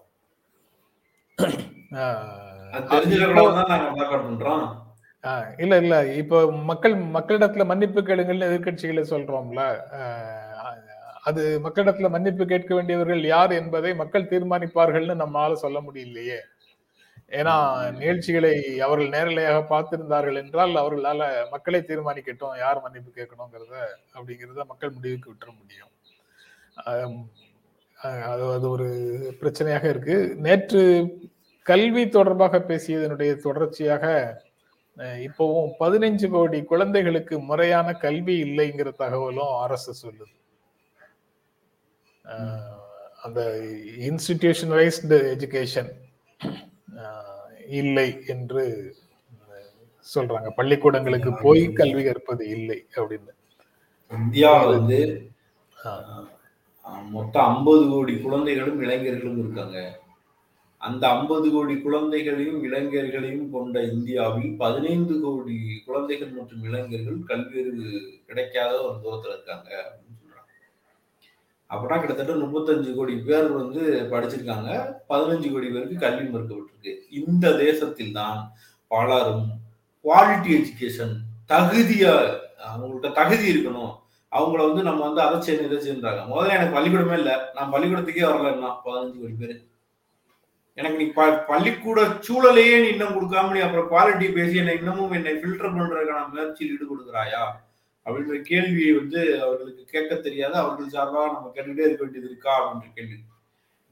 [5.65, 5.95] இல்ல இல்ல.
[6.21, 6.39] இப்போ
[6.71, 9.63] மக்கள் மக்களிடத்துல மன்னிப்பு கேளுங்கள்னு எதிர்க்கட்சிகளை சொல்றோம்ல.
[11.29, 16.39] அது மக்களிடத்துல மன்னிப்பு கேட்க வேண்டியவர்கள் யார் என்பதை மக்கள் தீர்மானிப்பார்கள்னு நம்மளால சொல்ல முடியலையே.
[17.33, 17.55] ஏன்னா
[18.01, 18.53] நிகழ்ச்சிகளை
[18.87, 21.23] அவர்கள் நேரலையாக பார்த்திருந்தார்கள் என்றால் அவர்களால
[21.55, 23.77] மக்களை தீர்மானிக்கட்டும் யார் மன்னிப்பு கேட்கணுங்கிறத
[24.17, 25.93] அப்படிங்கிறத மக்கள் முடிவுக்கு விட்டுற முடியும்.
[27.99, 28.89] அது அது ஒரு
[29.41, 30.17] பிரச்சனையாக இருக்கு.
[30.47, 30.83] நேற்று
[31.67, 34.07] கல்வி தொடர்பாக பேசியதனுடைய தொடர்ச்சியாக
[34.97, 40.35] இப்போவும் பதினைஞ்சு கோடி குழந்தைகளுக்கு முறையான கல்வி இல்லைங்கிற தகவலும் அரசு சொல்லுது.
[43.25, 43.41] அந்த
[44.09, 45.91] இன்ஸ்டிடியூஷனலைஸ்டு எஜுகேஷன்
[47.81, 48.65] இல்லை என்று
[50.15, 50.49] சொல்றாங்க.
[50.57, 53.33] பள்ளிக்கூடங்களுக்கு போய் கல்வி கற்பது இல்லை அப்படின்னு.
[54.11, 55.01] இந்தியாவில் வந்து
[57.15, 59.79] மொத்தம் ஐம்பது கோடி குழந்தைகளும் இளைஞர்களும் இருக்காங்க.
[60.81, 67.91] அந்த ஐம்பது கோடி குழந்தைகளையும் இளைஞர்களையும் கொண்ட இந்தியாவில் பதினைந்து கோடி குழந்தைகள் மற்றும் இளைஞர்கள் கல்வியறிவு
[68.27, 70.53] கிடைக்காத ஒரு தூரத்துல இருக்காங்க அப்படின்னு சொல்றாங்க.
[71.71, 74.71] அப்படின்னா கிட்டத்தட்ட முப்பத்தஞ்சு கோடி பேர் வந்து படிச்சிருக்காங்க.
[75.09, 76.95] பதினஞ்சு கோடி பேருக்கு கல்வி மறுக்கப்பட்டிருக்கு.
[77.21, 78.41] இந்த தேசத்தில் தான்
[78.89, 79.47] பலரும்
[80.05, 81.15] குவாலிட்டி எஜுகேஷன்
[81.53, 82.13] தகுதியா
[82.73, 83.95] அவங்கள்ட்ட தகுதி இருக்கணும்.
[84.33, 87.35] அவங்கள வந்து நம்ம வந்து அதை செய்யணும் இதை செய்யறாங்க முதல்ல எனக்கு பள்ளிக்கூடமே இல்லை.
[87.55, 89.57] நான் பள்ளிக்கூடத்துக்கே வரலன்னா பதினஞ்சு கோடி பேர்.
[90.79, 95.33] எனக்கு நீ ப- பள்ளிக்கூட சூழலையே நீ இன்னும் கொடுக்காம நீ அப்புறம் குவாலிட்டி பேசி என்னை இன்னமும் என்னை
[95.33, 97.45] ஃபில்டர் பண்றதுக்கான முயற்சியில் ஈடுபடுகிறாயா?
[98.07, 100.59] அப்படின்ற கேள்வியை வந்து அவர்களுக்கு கேட்க தெரியாத.
[100.59, 102.55] அவர்கள் சார்பாக நம்ம கேட்டுக்கிட்டே இருக்க வேண்டியது இருக்கா?
[102.65, 103.17] அப்படின்ற கேள்வி.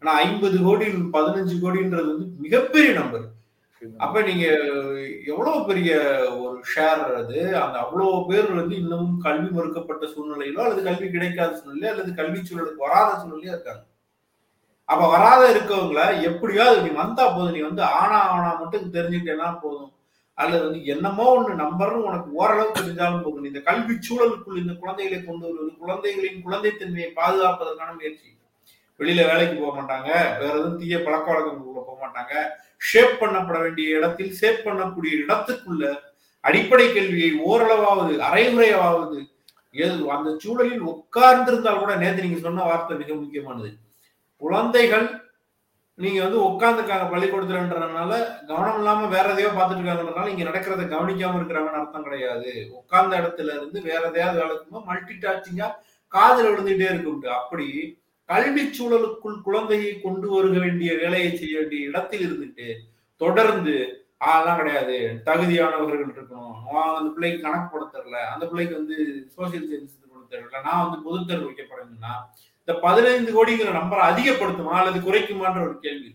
[0.00, 3.32] ஆனா ஐம்பது கோடி பதினஞ்சு கோடின்றது வந்து மிகப்பெரிய நம்பர்
[3.98, 4.46] அப்ப நீங்க
[5.26, 5.90] எவ்வளவு பெரிய
[6.38, 7.56] ஒரு ஷேர் அது?
[7.56, 12.76] அந்த அவ்வளவு பேர் வந்து இன்னமும் கல்வி மறுக்கப்பட்ட சூழ்நிலையிலோ அல்லது கல்வி கிடைக்காத சூழ்நிலையோ அல்லது கல்வி சூழலுக்கு
[12.76, 13.84] வராத சூழ்நிலையோ இருக்காங்க.
[14.84, 17.52] அப்ப வராத இருக்கவங்கள எப்படியாவது நீ வந்தா போதும்.
[17.52, 19.92] நீ வந்து ஆனா ஆனா மட்டும் தெரிஞ்சுக்கிட்டேன்னா போதும்.
[20.34, 23.44] அல்லது வந்து என்னமோ ஒண்ணு நம்பர்னு உனக்கு ஓரளவு தெரிஞ்சாலும் போதும்.
[23.44, 28.28] இந்த கல்வி சூழலுக்குள் இந்த குழந்தைகளை கொண்டு வருவது குழந்தைகளின் குழந்தைத்தன்மையை பாதுகாப்பதற்கான முயற்சி.
[29.00, 30.10] வெளியில வேலைக்கு போக மாட்டாங்க.
[30.38, 32.34] வேற எதுவும் தீய பழக்க வழக்கங்களுக்குள்ள போக மாட்டாங்க.
[32.78, 35.84] ஷேப் பண்ணப்பட வேண்டிய இடத்தில் ஷேப் பண்ணக்கூடிய இடத்துக்குள்ள
[36.40, 39.18] அடிப்படை கல்வியை ஓரளவாவது அரைகுறையாவது
[39.70, 43.70] ஏது அந்த சூழலில் உட்கார்ந்திருந்தால் கூட நேற்று நீங்க சொன்ன வார்த்தை மிக முக்கியமானது.
[44.44, 45.06] குழந்தைகள்
[45.98, 48.12] நீங்க வந்து உட்காந்துருக்காங்க பள்ளிக்கூடத்துலன்றதுனால
[48.46, 52.52] கவனம் இல்லாம வேற எதையோ பார்த்துட்டு இருக்காங்கன்றதுனால இங்க நடக்கிறத கவனிக்காம இருக்கிறாங்கன்னு அர்த்தம் கிடையாது.
[52.78, 55.68] உட்கார்ந்த இடத்துல இருந்து வேற எதையாவது வேலைக்கும்போது மல்டி டாச்சிங்கா
[56.14, 57.68] காதல் விழுந்துட்டே இருக்கு அப்படி
[58.28, 62.68] கல்வி சூழலுக்குள் குழந்தையை கொண்டு வருக வேண்டிய வேலையை செய்ய வேண்டிய இடத்தில் இருந்துட்டு
[63.20, 63.74] தொடர்ந்து
[64.26, 64.96] அதெல்லாம் கிடையாது.
[65.26, 66.54] தகுதியானவர்கள் இருக்கணும்.
[66.68, 68.96] அவன் அந்த பிள்ளைக்கு கணக்கு போட தெரில அந்த பிள்ளைக்கு வந்து
[69.36, 72.14] சோசியல் சயின்ஸ் போட நான் வந்து பொதுத்தேர்வு வைக்க போறேன்னா
[72.68, 76.10] இந்த பதினைந்து கோடிங்கிற நம்பரை அதிகப்படுத்துமா அல்லது குறைக்குமான்ற ஒரு கேள்வி.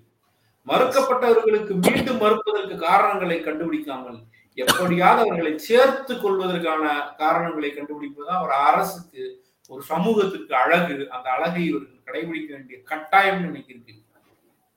[0.67, 4.17] மறுக்கப்பட்டவர்களுக்கு மீண்டும் மறுப்பதற்கு காரணங்களை கண்டுபிடிக்காமல்
[4.53, 9.23] எப்படியாவது அவர்களை சேர்த்து கொள்வதற்கான காரணங்களை கண்டுபிடிப்பதுதான் ஒரு அரசுக்கு
[9.67, 11.09] ஒரு சமூகத்துக்கு அழகு.
[11.09, 13.98] அந்த அழகை இவர்கள் கடைபிடிக்க வேண்டிய கட்டாயம் நினைக்கிறது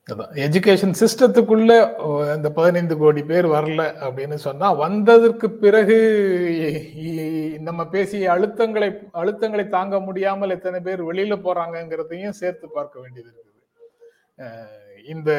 [0.08, 1.72] அதான் எஜுகேஷன் சிஸ்டத்துக்குள்ள
[2.36, 5.98] இந்த பதினைந்து கோடி பேர் வரல அப்படின்னு சொன்னா வந்ததற்கு பிறகு
[7.58, 13.50] நம்ம பேசிய அழுத்தங்களை அழுத்தங்களை தாங்க முடியாமல் எத்தனை பேர் வெளியில போறாங்கிறதையும் சேர்த்து பார்க்க வேண்டியது இருக்குது.
[15.04, 15.30] இந்த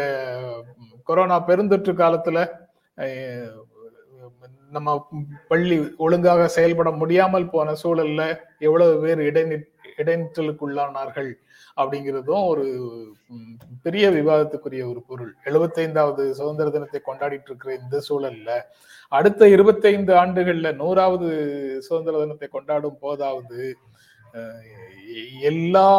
[1.03, 2.39] கொரோனா பெருந்தொற்று காலத்துல
[4.71, 4.89] நம்ம
[5.47, 8.21] பள்ளி ஒழுங்காக செயல்பட முடியாமல் போன சூழல்ல
[8.59, 11.31] எவ்வளவு பேர் இடைநிற்று இடைநிற்றலுக்குள்ளானார்கள்
[11.77, 12.65] அப்படிங்கிறதும் ஒரு
[13.83, 15.31] பெரிய விவாதத்துக்குரிய ஒரு பொருள்.
[15.45, 18.51] எழுபத்தைந்தாவது சுதந்திர தினத்தை கொண்டாடிட்டு இருக்கிற இந்த சூழல்ல
[19.11, 21.29] அடுத்த இருபத்தைந்து ஆண்டுகள்ல நூறாவது
[21.79, 23.59] சுதந்திர தினத்தை கொண்டாடும் போதாவது
[25.41, 25.89] எல்லா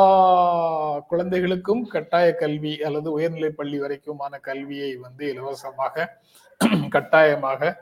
[1.10, 6.08] குழந்தைகளுக்கும் கட்டாய கல்வி அல்லது உயர்நிலை பள்ளி வரைக்குமான கல்வியை வந்து இலவசமாக
[6.90, 7.76] கட்டாயமாக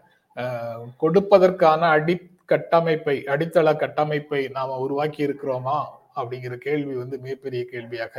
[1.01, 2.15] கொடுப்பதற்கான அடி
[2.49, 5.79] கட்டமைப்பை அடித்தள கட்டமைப்பை நாம உருவாக்கி இருக்கிறோமா
[6.19, 8.15] அப்படிங்கிற கேள்வி வந்து மிகப்பெரிய கேள்வியாக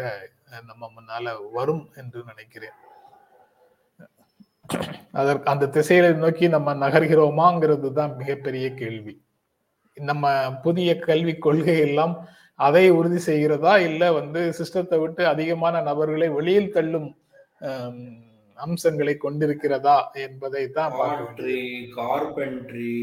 [0.69, 2.77] நம்ம முன்னால வரும் என்று நினைக்கிறேன்.
[5.21, 9.13] அதற்கு அந்த திசையில நோக்கி நம்ம நகர்கிறோமாங்கிறது தான் மிகப்பெரிய கேள்வி.
[9.97, 10.32] நம்ம
[10.65, 12.13] புதிய கல்வி கொள்கை எல்லாம்
[12.60, 13.73] அதை உறுதி செய்கிறதா?
[13.89, 17.10] இல்ல வந்து சிஸ்டத்தை விட்டு அதிகமான நபர்களை வெளியில் தள்ளும்
[18.58, 20.93] அம்சங்களை கொண்டிருக்கிறதா என்பதை தான்
[21.99, 22.95] கார்பென்ட்ரி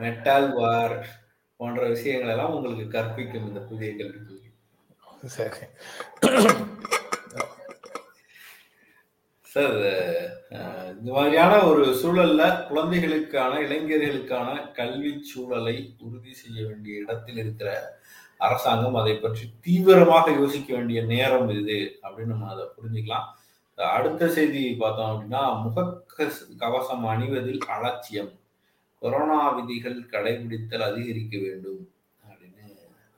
[0.00, 0.96] மெட்டல் வார்
[1.60, 4.48] போன்ற விஷயங்கள் எல்லாம் உங்களுக்கு கற்பிக்கும் இந்த புதிய கல்வி கொள்கை
[5.34, 5.66] சரி
[9.46, 9.78] சார்
[10.98, 17.70] இந்த மாதிரியான ஒரு சூழல்ல குழந்தைகளுக்கான இளைஞர்களுக்கான கல்வி சூழலை உறுதி செய்ய வேண்டிய இடத்தில் இருக்கிற
[18.46, 23.26] அரசாங்கம் அதை பற்றி தீவிரமாக யோசிக்க வேண்டிய நேரம் இது அப்படின்னு நம்ம அதை புரிஞ்சுக்கலாம்.
[23.78, 25.84] அடுத்த செய்தி பார்த்தோம் அப்படின்னா முக
[26.62, 28.32] கவசம் அணிவதில் அலட்சியம்.
[29.02, 31.82] கொரோனா விதிகள் கடைபிடித்தல் அதிகரிக்க வேண்டும்
[32.28, 32.64] அப்படின்னு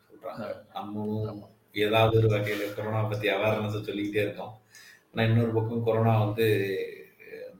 [0.09, 0.45] சொல்றாங்க.
[0.77, 1.41] நம்மளும்
[1.85, 4.55] ஏதாவது ஒரு வகையில கொரோனா பத்தி அவேர்னஸ் சொல்லிக்கிட்டே இருக்கோம்.
[5.11, 6.47] ஆனா இன்னொரு பக்கம் கொரோனா வந்து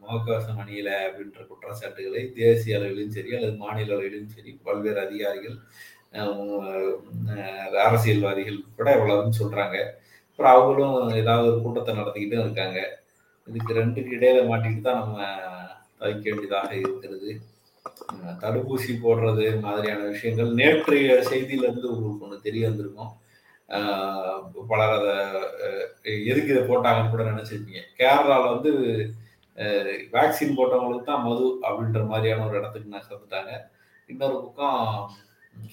[0.03, 5.59] முகக்கவசம் அணியல அப்படின்ற குற்றச்சாட்டுகளை தேசிய அளவிலும் சரி அல்லது மாநில அளவிலும் சரி பல்வேறு அதிகாரிகள்
[7.85, 9.77] அரசியல்வாதிகள் கூட இவ்வளவுன்னு சொல்றாங்க.
[10.31, 12.81] அப்புறம் அவங்களும் ஏதாவது ஒரு கூட்டத்தை நடத்திக்கிட்டு இருக்காங்க.
[13.49, 15.19] இதுக்கு ரெண்டுக்கு இடையில மாட்டிட்டு தான் நம்ம
[16.01, 17.31] தவிக்க வேண்டியதாக இருக்கிறது.
[18.43, 20.51] தடுப்பூசி போடுறது மாதிரியான விஷயங்கள்.
[20.61, 23.13] நேற்றைய செய்தியிலேருந்து உங்களுக்கு ஒன்று தெரிய வந்திருக்கும்.
[24.71, 25.13] பலர் அதை
[26.31, 27.83] எதுக்கு இதை போட்டாங்கன்னு கூட நினைச்சிருப்பீங்க.
[28.01, 28.73] கேரளாவில் வந்து
[30.15, 33.53] வேக்சின் போட்டவங்களுக்கு தான் மது அப்படின்ற மாதிரியான ஒரு இடத்துக்கு நகர்ந்துட்டாங்க
[34.13, 34.81] இன்னொரு பக்கம்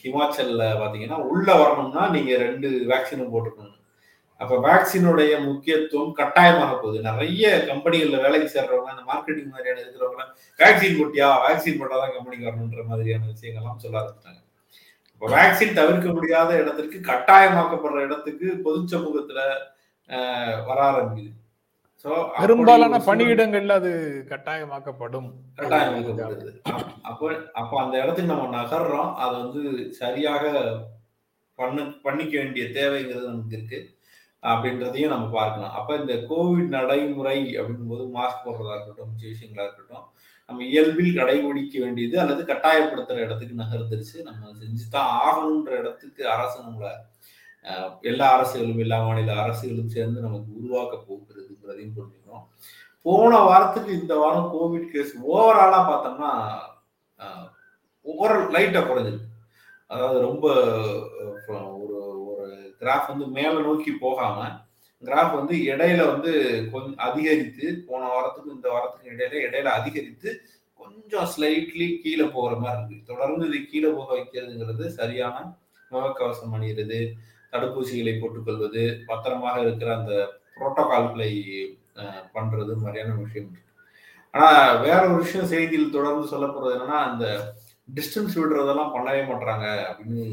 [0.02, 3.76] ஹிமாச்சலில் பார்த்தீங்கன்னா உள்ளே வரணும்னா நீங்கள் ரெண்டு வேக்சினும் போட்டுக்கணும்.
[4.41, 6.99] அப்ப வேக்சினுடைய முக்கியத்துவம் கட்டாயமாக போகுது.
[7.08, 10.25] நிறைய கம்பெனிகள்ல வேலைக்கு சேர்றவங்க அந்த மார்க்கெட்டிங் மாதிரியான இருக்கிறவங்க
[10.60, 11.30] வேக்சின் போட்டியா?
[11.45, 14.41] வேக்சின் போட்டாதான் கம்பெனிக்கு வரணுன்ற மாதிரியான விஷயங்கள்லாம் சொல்ல ஆரம்பிச்சிட்டாங்க.
[15.13, 19.41] இப்போ வேக்சின் தவிர்க்க முடியாத இடத்திற்கு கட்டாயமாக்கப்படுற இடத்துக்கு பொது சமூகத்துல
[20.69, 21.34] வர ஆரம்பிக்குது.
[22.41, 23.91] பெரும்பாலான பணியிடங்கள்ல அது
[24.30, 25.28] கட்டாயமாக்கப்படும்.
[25.58, 26.52] கட்டாயமாக்கப்படுது.
[27.10, 27.25] அப்போ
[27.62, 29.10] அப்போ அந்த இடத்துக்கு நம்ம நகர்றோம்.
[29.23, 29.62] அதை வந்து
[30.02, 30.43] சரியாக
[31.60, 33.80] பண்ண பண்ணிக்க வேண்டிய தேவைங்கிறது நமக்கு இருக்கு.
[34.43, 35.73] அப்படின்றதையும் நம்ம பார்க்கலாம்.
[35.80, 40.06] அப்ப இந்த கோவிட் நடைமுறை அப்படிங்கும்போது மாஸ்க் போடுறதா இருக்கட்டும் மிச்ச விஷயங்களா இருக்கட்டும்
[40.49, 44.17] நம்ம இயல்பில் கடைபிடிக்க வேண்டியது அல்லது கட்டாயப்படுத்துற இடத்துக்கு நகர்ந்துருச்சு.
[44.28, 46.91] நம்ம செஞ்சுதான் ஆகணுன்ற இடத்துக்கு அரசு நம்மளை
[48.10, 52.45] எல்லா அரசுகளும் எல்லா மாநில அரசுகளும் சேர்ந்து நமக்கு உருவாக்க போகிறதுங்கிறதையும் புரிஞ்சுக்கிறோம்.
[53.06, 56.32] போன வாரத்துக்கு இந்த வாரம் கோவிட் கேஸ் ஓவராலா பார்த்தோம்னா
[58.06, 59.28] ஓவரால் லைட்டா குறைஞ்சிருக்கு.
[59.91, 60.45] அதாவது ரொம்ப
[61.84, 61.99] ஒரு
[62.82, 64.48] கிராஃப் வந்து மேலே நோக்கி போகாம
[65.04, 66.32] கிராஃப் வந்து இடையில வந்து
[66.72, 70.30] கொஞ்சம் அதிகரித்து போன வாரத்துக்கும் இந்த வாரத்துக்கு இடையில இடையில அதிகரித்து
[70.80, 73.08] கொஞ்சம் ஸ்லைட்லி கீழே போகிற மாதிரி இருக்கு.
[73.12, 75.38] தொடர்ந்து இது கீழே போக வைக்கிறதுங்கிறது சரியான
[75.92, 77.00] முகக்கவசம் அணிகிறது
[77.54, 80.13] தடுப்பூசிகளை போட்டுக்கொள்வது பத்திரமாக இருக்கிற அந்த
[80.56, 81.32] புரோட்டோகால்களை
[82.36, 83.65] பண்றது மாதிரியான விஷயம் இருக்கு.
[84.34, 84.48] ஆனா
[84.86, 87.26] வேற ஒரு விஷயம் செய்தியில் தொடர்ந்து சொல்லப்படுறது என்னன்னா அந்த
[87.98, 90.26] டிஸ்டன்ஸ் விடுறதெல்லாம் பண்ணவே மாட்டாங்க அப்படின்னு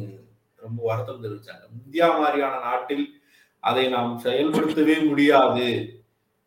[0.66, 1.64] ரொம்ப வருத்தம் தெரிவிச்சாங்க.
[1.84, 3.22] இந்தியா மாதிரியான நாட்டில்
[3.60, 5.68] அதை நாம் செயல்படுத்தவே முடியாது.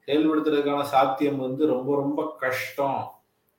[0.06, 3.12] செயல்படுத்துறதுக்கான சாத்தியம் வந்து ரொம்ப ரொம்ப கஷ்டம்.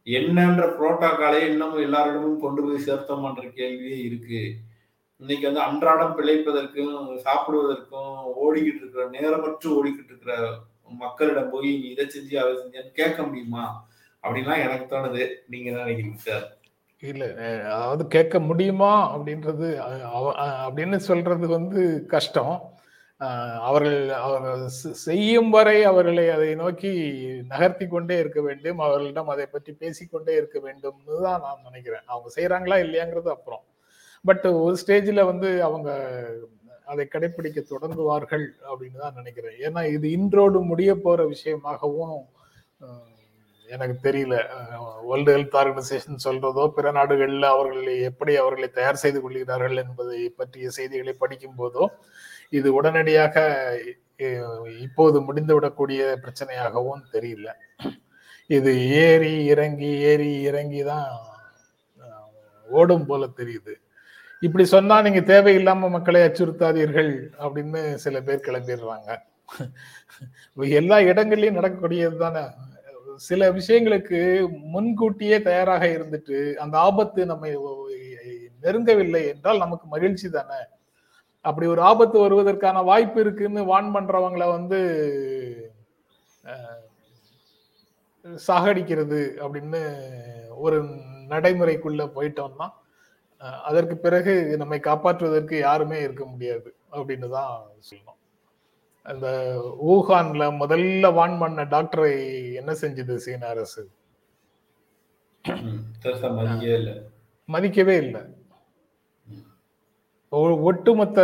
[0.05, 4.55] என்னன்ற புரோட்டோகாலே இன்னமும் எல்லாரிடமும் கொண்டு போய் சேர்த்தோம்ன்ற கேள்வியே இருக்கு.
[5.17, 10.59] இன்னைக்கு வந்து அன்றாடம் பிழைப்பதற்கும் சாப்பிடுவதற்கும் ஓடிக்கிட்டு இருக்கிற நேரமற்று ஓடிக்கிட்டு இருக்கிற
[10.99, 13.89] மக்களிடம் போய் நீ இதை செஞ்சு அதை செஞ்சு கேட்க முடியுமா?
[14.23, 15.29] அப்படின்லாம் எனக்கு தோணுது.
[15.47, 16.60] நீங்க என்ன நினைக்கிறீங்க சார்?
[17.03, 17.25] இல்ல
[17.75, 19.69] அதாவது கேட்க முடியுமா அப்படின்றது
[20.65, 21.83] அப்படின்னு சொல்றது வந்து
[22.15, 22.55] கஷ்டம்.
[23.69, 24.61] அவர்கள் அவர்கள்
[25.07, 26.93] செய்யும் வரை அவர்களை அதை நோக்கி
[27.53, 28.79] நகர்த்தி கொண்டே இருக்க வேண்டும்.
[28.87, 32.07] அவர்களிடம் அதை பற்றி பேசிக்கொண்டே இருக்க வேண்டும்னு தான் நான் நினைக்கிறேன்.
[32.13, 33.65] அவங்க செய்யறாங்களா இல்லையாங்கிறது அப்புறம்.
[34.25, 35.91] பட் ஒரு ஸ்டேஜில் வந்து அவங்க
[36.93, 39.59] அதை கடைபிடிக்க தொடங்குவார்கள் அப்படின்னு தான் நினைக்கிறேன்.
[39.67, 42.17] ஏன்னா இது இன்றோடு முடிய போற விஷயமாகவும்
[43.75, 44.35] எனக்கு தெரியல.
[45.09, 51.15] வேர்ல்டு ஹெல்த் ஆர்கனைசேஷன் சொல்றதோ பிற நாடுகளில் அவர்களை எப்படி அவர்களை தயார் செய்து கொள்கிறார்கள் என்பதை பற்றிய செய்திகளை
[51.23, 51.87] படிக்கும் போதோ
[52.59, 53.35] இது உடனடியாக
[54.87, 57.49] இப்போது முடிந்துவிடக்கூடிய பிரச்சனையாகவும் தெரியல.
[58.57, 58.71] இது
[59.05, 61.07] ஏறி இறங்கி ஏறி இறங்கி தான்
[62.69, 63.73] ஓடும் போல தெரியுது.
[64.47, 67.13] இப்படி சொன்னா நீங்க தேவையில்லாம மக்களை அச்சுறுத்தாதீர்கள்
[67.45, 69.09] அப்படின்னு சில பேர் கிளம்பிடுறாங்க.
[70.81, 72.45] எல்லா இடங்கள்லயும் நடக்கக்கூடியது தானே?
[73.21, 74.19] சில விஷயங்களுக்கு
[74.75, 77.51] முன்கூட்டியே தயாராக இருந்துட்டு அந்த ஆபத்து நம்மை
[78.65, 80.61] நெருங்கவில்லை என்றால் நமக்கு மகிழ்ச்சி தானே?
[81.45, 84.79] அப்படி ஒரு ஆபத்து வருவதற்கான வாய்ப்பு இருக்குன்னு வான் பண்றவங்கள வந்து
[88.47, 89.81] சாகடிக்கிறது அப்படின்னு
[90.65, 90.79] ஒரு
[91.33, 92.69] நடைமுறைக்குள்ள போயிட்டோம்னா
[93.69, 97.55] அதற்கு பிறகு நம்மை காப்பாற்றுவதற்கு யாருமே இருக்க முடியாது அப்படின்னு தான்
[97.89, 98.10] சொல்லணும்.
[99.07, 99.29] அந்த
[99.93, 102.13] ஊகான்ல முதல்ல வான் பண்ண டாக்டரை
[102.55, 103.83] என்ன செஞ்சது சீன அரசு?
[107.49, 108.23] மதிக்கவே இல்லை.
[110.69, 111.21] ஒட்டுமொத்த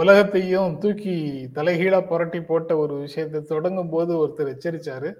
[0.00, 1.14] உலகத்தையும் தூக்கி
[1.54, 5.10] தலைகீழா புரட்டி போட்ட ஒரு விஷயத்தை தொடங்கும் போது ஒருத்தர் எச்சரிச்சாரு.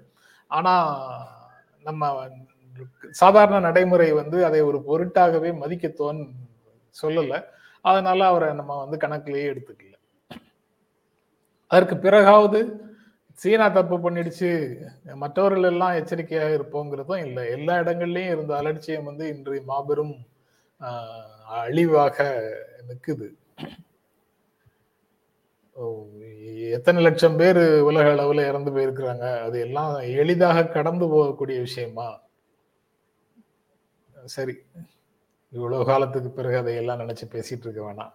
[0.51, 0.73] ஆனா
[1.83, 2.29] நம்ம
[3.09, 6.21] சாதாரண நடைமுறை வந்து அதை ஒரு பொருட்டாகவே மதிக்கத்தோன்
[7.01, 7.43] சொல்லல.
[7.85, 9.92] அதனால அவரை நம்ம வந்து கணக்கிலேயே எடுத்துக்கல.
[11.73, 12.59] அதற்கு பிறகாவது
[13.39, 14.49] சீனா தப்பு பண்ணிடுச்சு
[15.21, 17.43] மற்றவர்கள் எல்லாம் எச்சரிக்கையாக இருப்போங்கிறதும் இல்லை.
[17.57, 20.15] எல்லா இடங்கள்லையும் இருந்த அலட்சியம் வந்து இன்று மாபெரும்
[21.61, 22.17] அழிவாக
[22.89, 23.27] நிற்குது
[26.77, 27.59] எத்தனை லட்சம் பேர்
[27.89, 29.25] உலக அளவில் இறந்து போயிருக்கிறாங்க.
[29.47, 32.07] அது எல்லாம் எளிதாக கடந்து போகக்கூடிய விஷயமா?
[34.35, 34.55] சரி.
[35.53, 38.13] இவ்வளவு காலத்துக்கு பிறகு அதையெல்லாம் நினைச்சு பேசிட்டு இருக்க வேணாம்.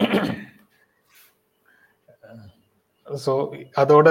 [3.06, 3.32] ஸோ
[3.82, 4.08] அதோட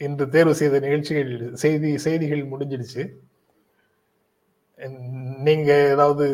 [0.00, 3.02] இன்று தேர்வு செய்த நிகழ்ச்சிகள் செய்தி செய்திகள் முடிஞ்சிடுச்சு.
[5.46, 6.26] நீங்க ஏதாவது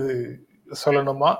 [0.82, 1.30] சொல்லணுமா?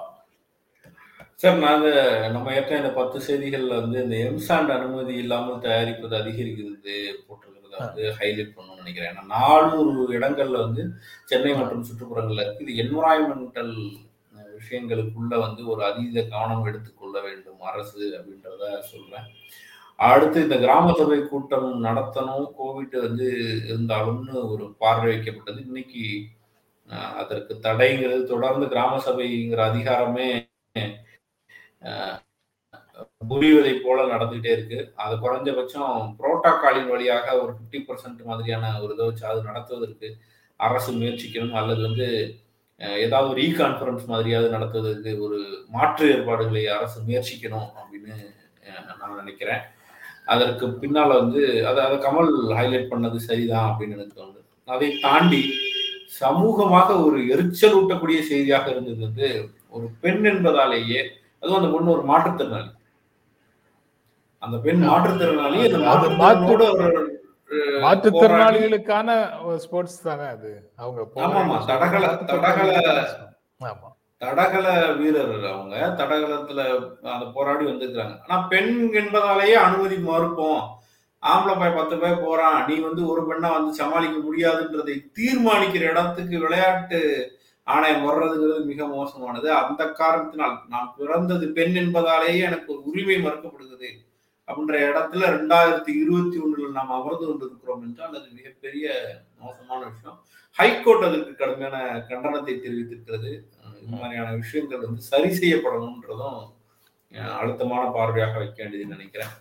[1.43, 1.87] சார் நாங்க
[2.35, 6.95] நம்ம ஏற்கனவே இந்த பத்து செய்திகள்ல வந்து இந்த எம்சாண்ட் அனுமதி இல்லாமல் தயாரிப்பது அதிகரிக்கிறது
[7.27, 9.13] போட்டிருக்கிறத வந்து ஹைலைட் பண்ணணும்னு நினைக்கிறேன்.
[9.13, 10.83] ஏன்னா நானூறு இடங்கள்ல வந்து
[11.31, 12.67] சென்னை மற்றும் சுற்றுப்புறங்கள்ல இருக்கு.
[12.67, 13.75] இது என்வரான்மெண்டல்
[14.59, 19.27] விஷயங்களுக்குள்ள வந்து ஒரு அதீத கவனம் எடுத்துக்கொள்ள வேண்டும் அரசு அப்படின்றத சொல்றேன்.
[20.01, 22.45] அடுத்து இந்த கிராம சபை கூட்டம் நடத்தணும்.
[22.59, 23.27] கோவிட் வந்து
[23.71, 25.59] இருந்தாலும்னு ஒரு பார்வை வைக்கப்பட்டது.
[25.69, 26.05] இன்னைக்கு
[27.21, 30.29] அதற்கு தடைங்கிறது தொடர்ந்து கிராம சபைங்கிற அதிகாரமே
[33.31, 34.79] புரிவதை போல நடந்துகிட்டே இருக்கு.
[35.03, 40.09] அது குறைஞ்சபட்சம் புரோட்டோகாலின் வழியாக ஒரு ஃபிஃப்டி பர்சன்ட் மாதிரியான ஒரு இதை வச்சு அது நடத்துவதற்கு
[40.61, 41.57] அரசு முயற்சிக்கணும்.
[41.61, 42.09] அல்லது வந்து
[43.05, 45.39] ஏதாவது ஒரு இ கான்ஃபரன்ஸ் மாதிரியாவது நடத்துவதற்கு ஒரு
[45.77, 48.15] மாற்று ஏற்பாடுகளை அரசு முயற்சிக்கணும் அப்படின்னு
[49.01, 49.63] நான் நினைக்கிறேன்.
[50.31, 54.41] அதற்கு பின்னால வந்து அதை அதை கமல் ஹைலைட் பண்ணது சரிதான் அப்படின்னு எனக்கு தோணுது.
[54.67, 55.43] அதை தாண்டி
[56.21, 59.29] சமூகமாக ஒரு எரிச்சல் ஊட்டக்கூடிய செய்தியாக இருந்தது வந்து
[59.69, 61.01] ஒரு பெண் என்பதாலேயே
[61.43, 62.71] அதுவும் அந்த பொண்ணு ஒரு மாற்றுத்திறனாளி.
[64.43, 65.79] அந்த பெண் மாற்றுத்திறனாளி அந்த
[66.21, 69.09] மாற்றுத்திறனோட ஒரு மாற்றுத்திறனாளிகளுக்கான
[69.57, 70.73] ஸ்போர்ட்ஸ் தானே அது?
[70.77, 73.29] அவங்க ஆமாமா, தடகள- தடகள-
[73.65, 73.90] ஆமா.
[74.21, 75.77] தடகள வீரர் அவங்க.
[75.99, 76.61] தடகளத்துல
[77.15, 78.17] அந்த போராடி வந்திருக்கிறாங்க.
[78.27, 80.65] ஆனா பெண் என்பதாலேயே அனுமதி மறுப்போம்.
[81.23, 82.67] ஆம்பளை பாய் பத்து பேர் போறான்.
[82.67, 87.01] நீ வந்து ஒரு பெண்ணா வந்து சமாளிக்க முடியாதுன்றதை தீர்மானிக்கிற இடத்துக்கு விளையாட்டு
[87.63, 89.49] ஆணையம் வர்றதுங்கிறது மிக மோசமானது.
[89.53, 93.91] அந்த காரணத்தினால் நான் பிறந்தது பெண் என்பதாலேயே எனக்கு ஒரு உரிமை மறுக்கப்படுகிறது
[94.49, 98.87] அப்படின்ற இடத்துல ரெண்டாயிரத்தி இருபத்தி ஒண்ணுல நாம் அமர்ந்து கொண்டிருக்கிறோம் என்றால் அது மிகப்பெரிய
[99.39, 100.19] மோசமான விஷயம்.
[100.51, 101.77] ஹைகோர்ட் அதற்கு கடுமையான
[102.09, 103.33] கண்டனத்தை தெரிவித்திருக்கிறது.
[103.83, 106.41] இது மாதிரியான விஷயங்கள் வந்து சரி செய்யப்படணும்ன்றதும்
[107.39, 109.33] அழுத்தமான பார்வையாக வைக்க வேண்டியது நினைக்கிறேன்.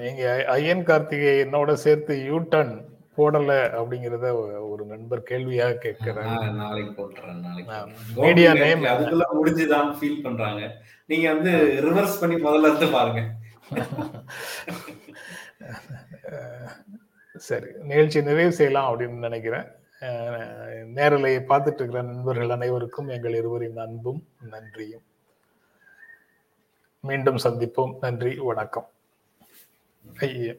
[0.00, 0.22] நீங்க
[0.56, 2.74] ஐயன் கார்த்திகை என்னோட சேர்த்து யூ டர்ன்
[3.16, 4.26] போடல அப்படிங்கறத
[4.72, 6.28] ஒரு நண்பர் கேள்வியாக கேட்கிறார்.
[6.28, 7.72] நான் நாளைக்கு போட்டுறேன் நாளைக்கு
[8.60, 8.82] name.
[8.82, 10.62] நேத்து அதுக்குள்ள முடிஞ்சுதான் ஃபீல் பண்றாங்க.
[11.10, 11.52] நீங்க வந்து
[11.86, 13.22] ரிவர்ஸ் பண்ணி முதல்ல இருந்து பாருங்க.
[17.48, 19.68] சரி நிகழ்ச்சி நிறைவு செய்யலாம் அப்படின்னு நினைக்கிறேன்.
[20.00, 25.02] நேரலையை பார்த்துட்டு இருக்கிற நண்பர்கள் அனைவருக்கும் எங்கள் இருவரின் அன்பும் நன்றியும்.
[27.00, 27.96] மீண்டும் சந்திப்போம்.
[28.00, 28.88] நன்றி வணக்கம்.
[30.18, 30.52] ஐயா.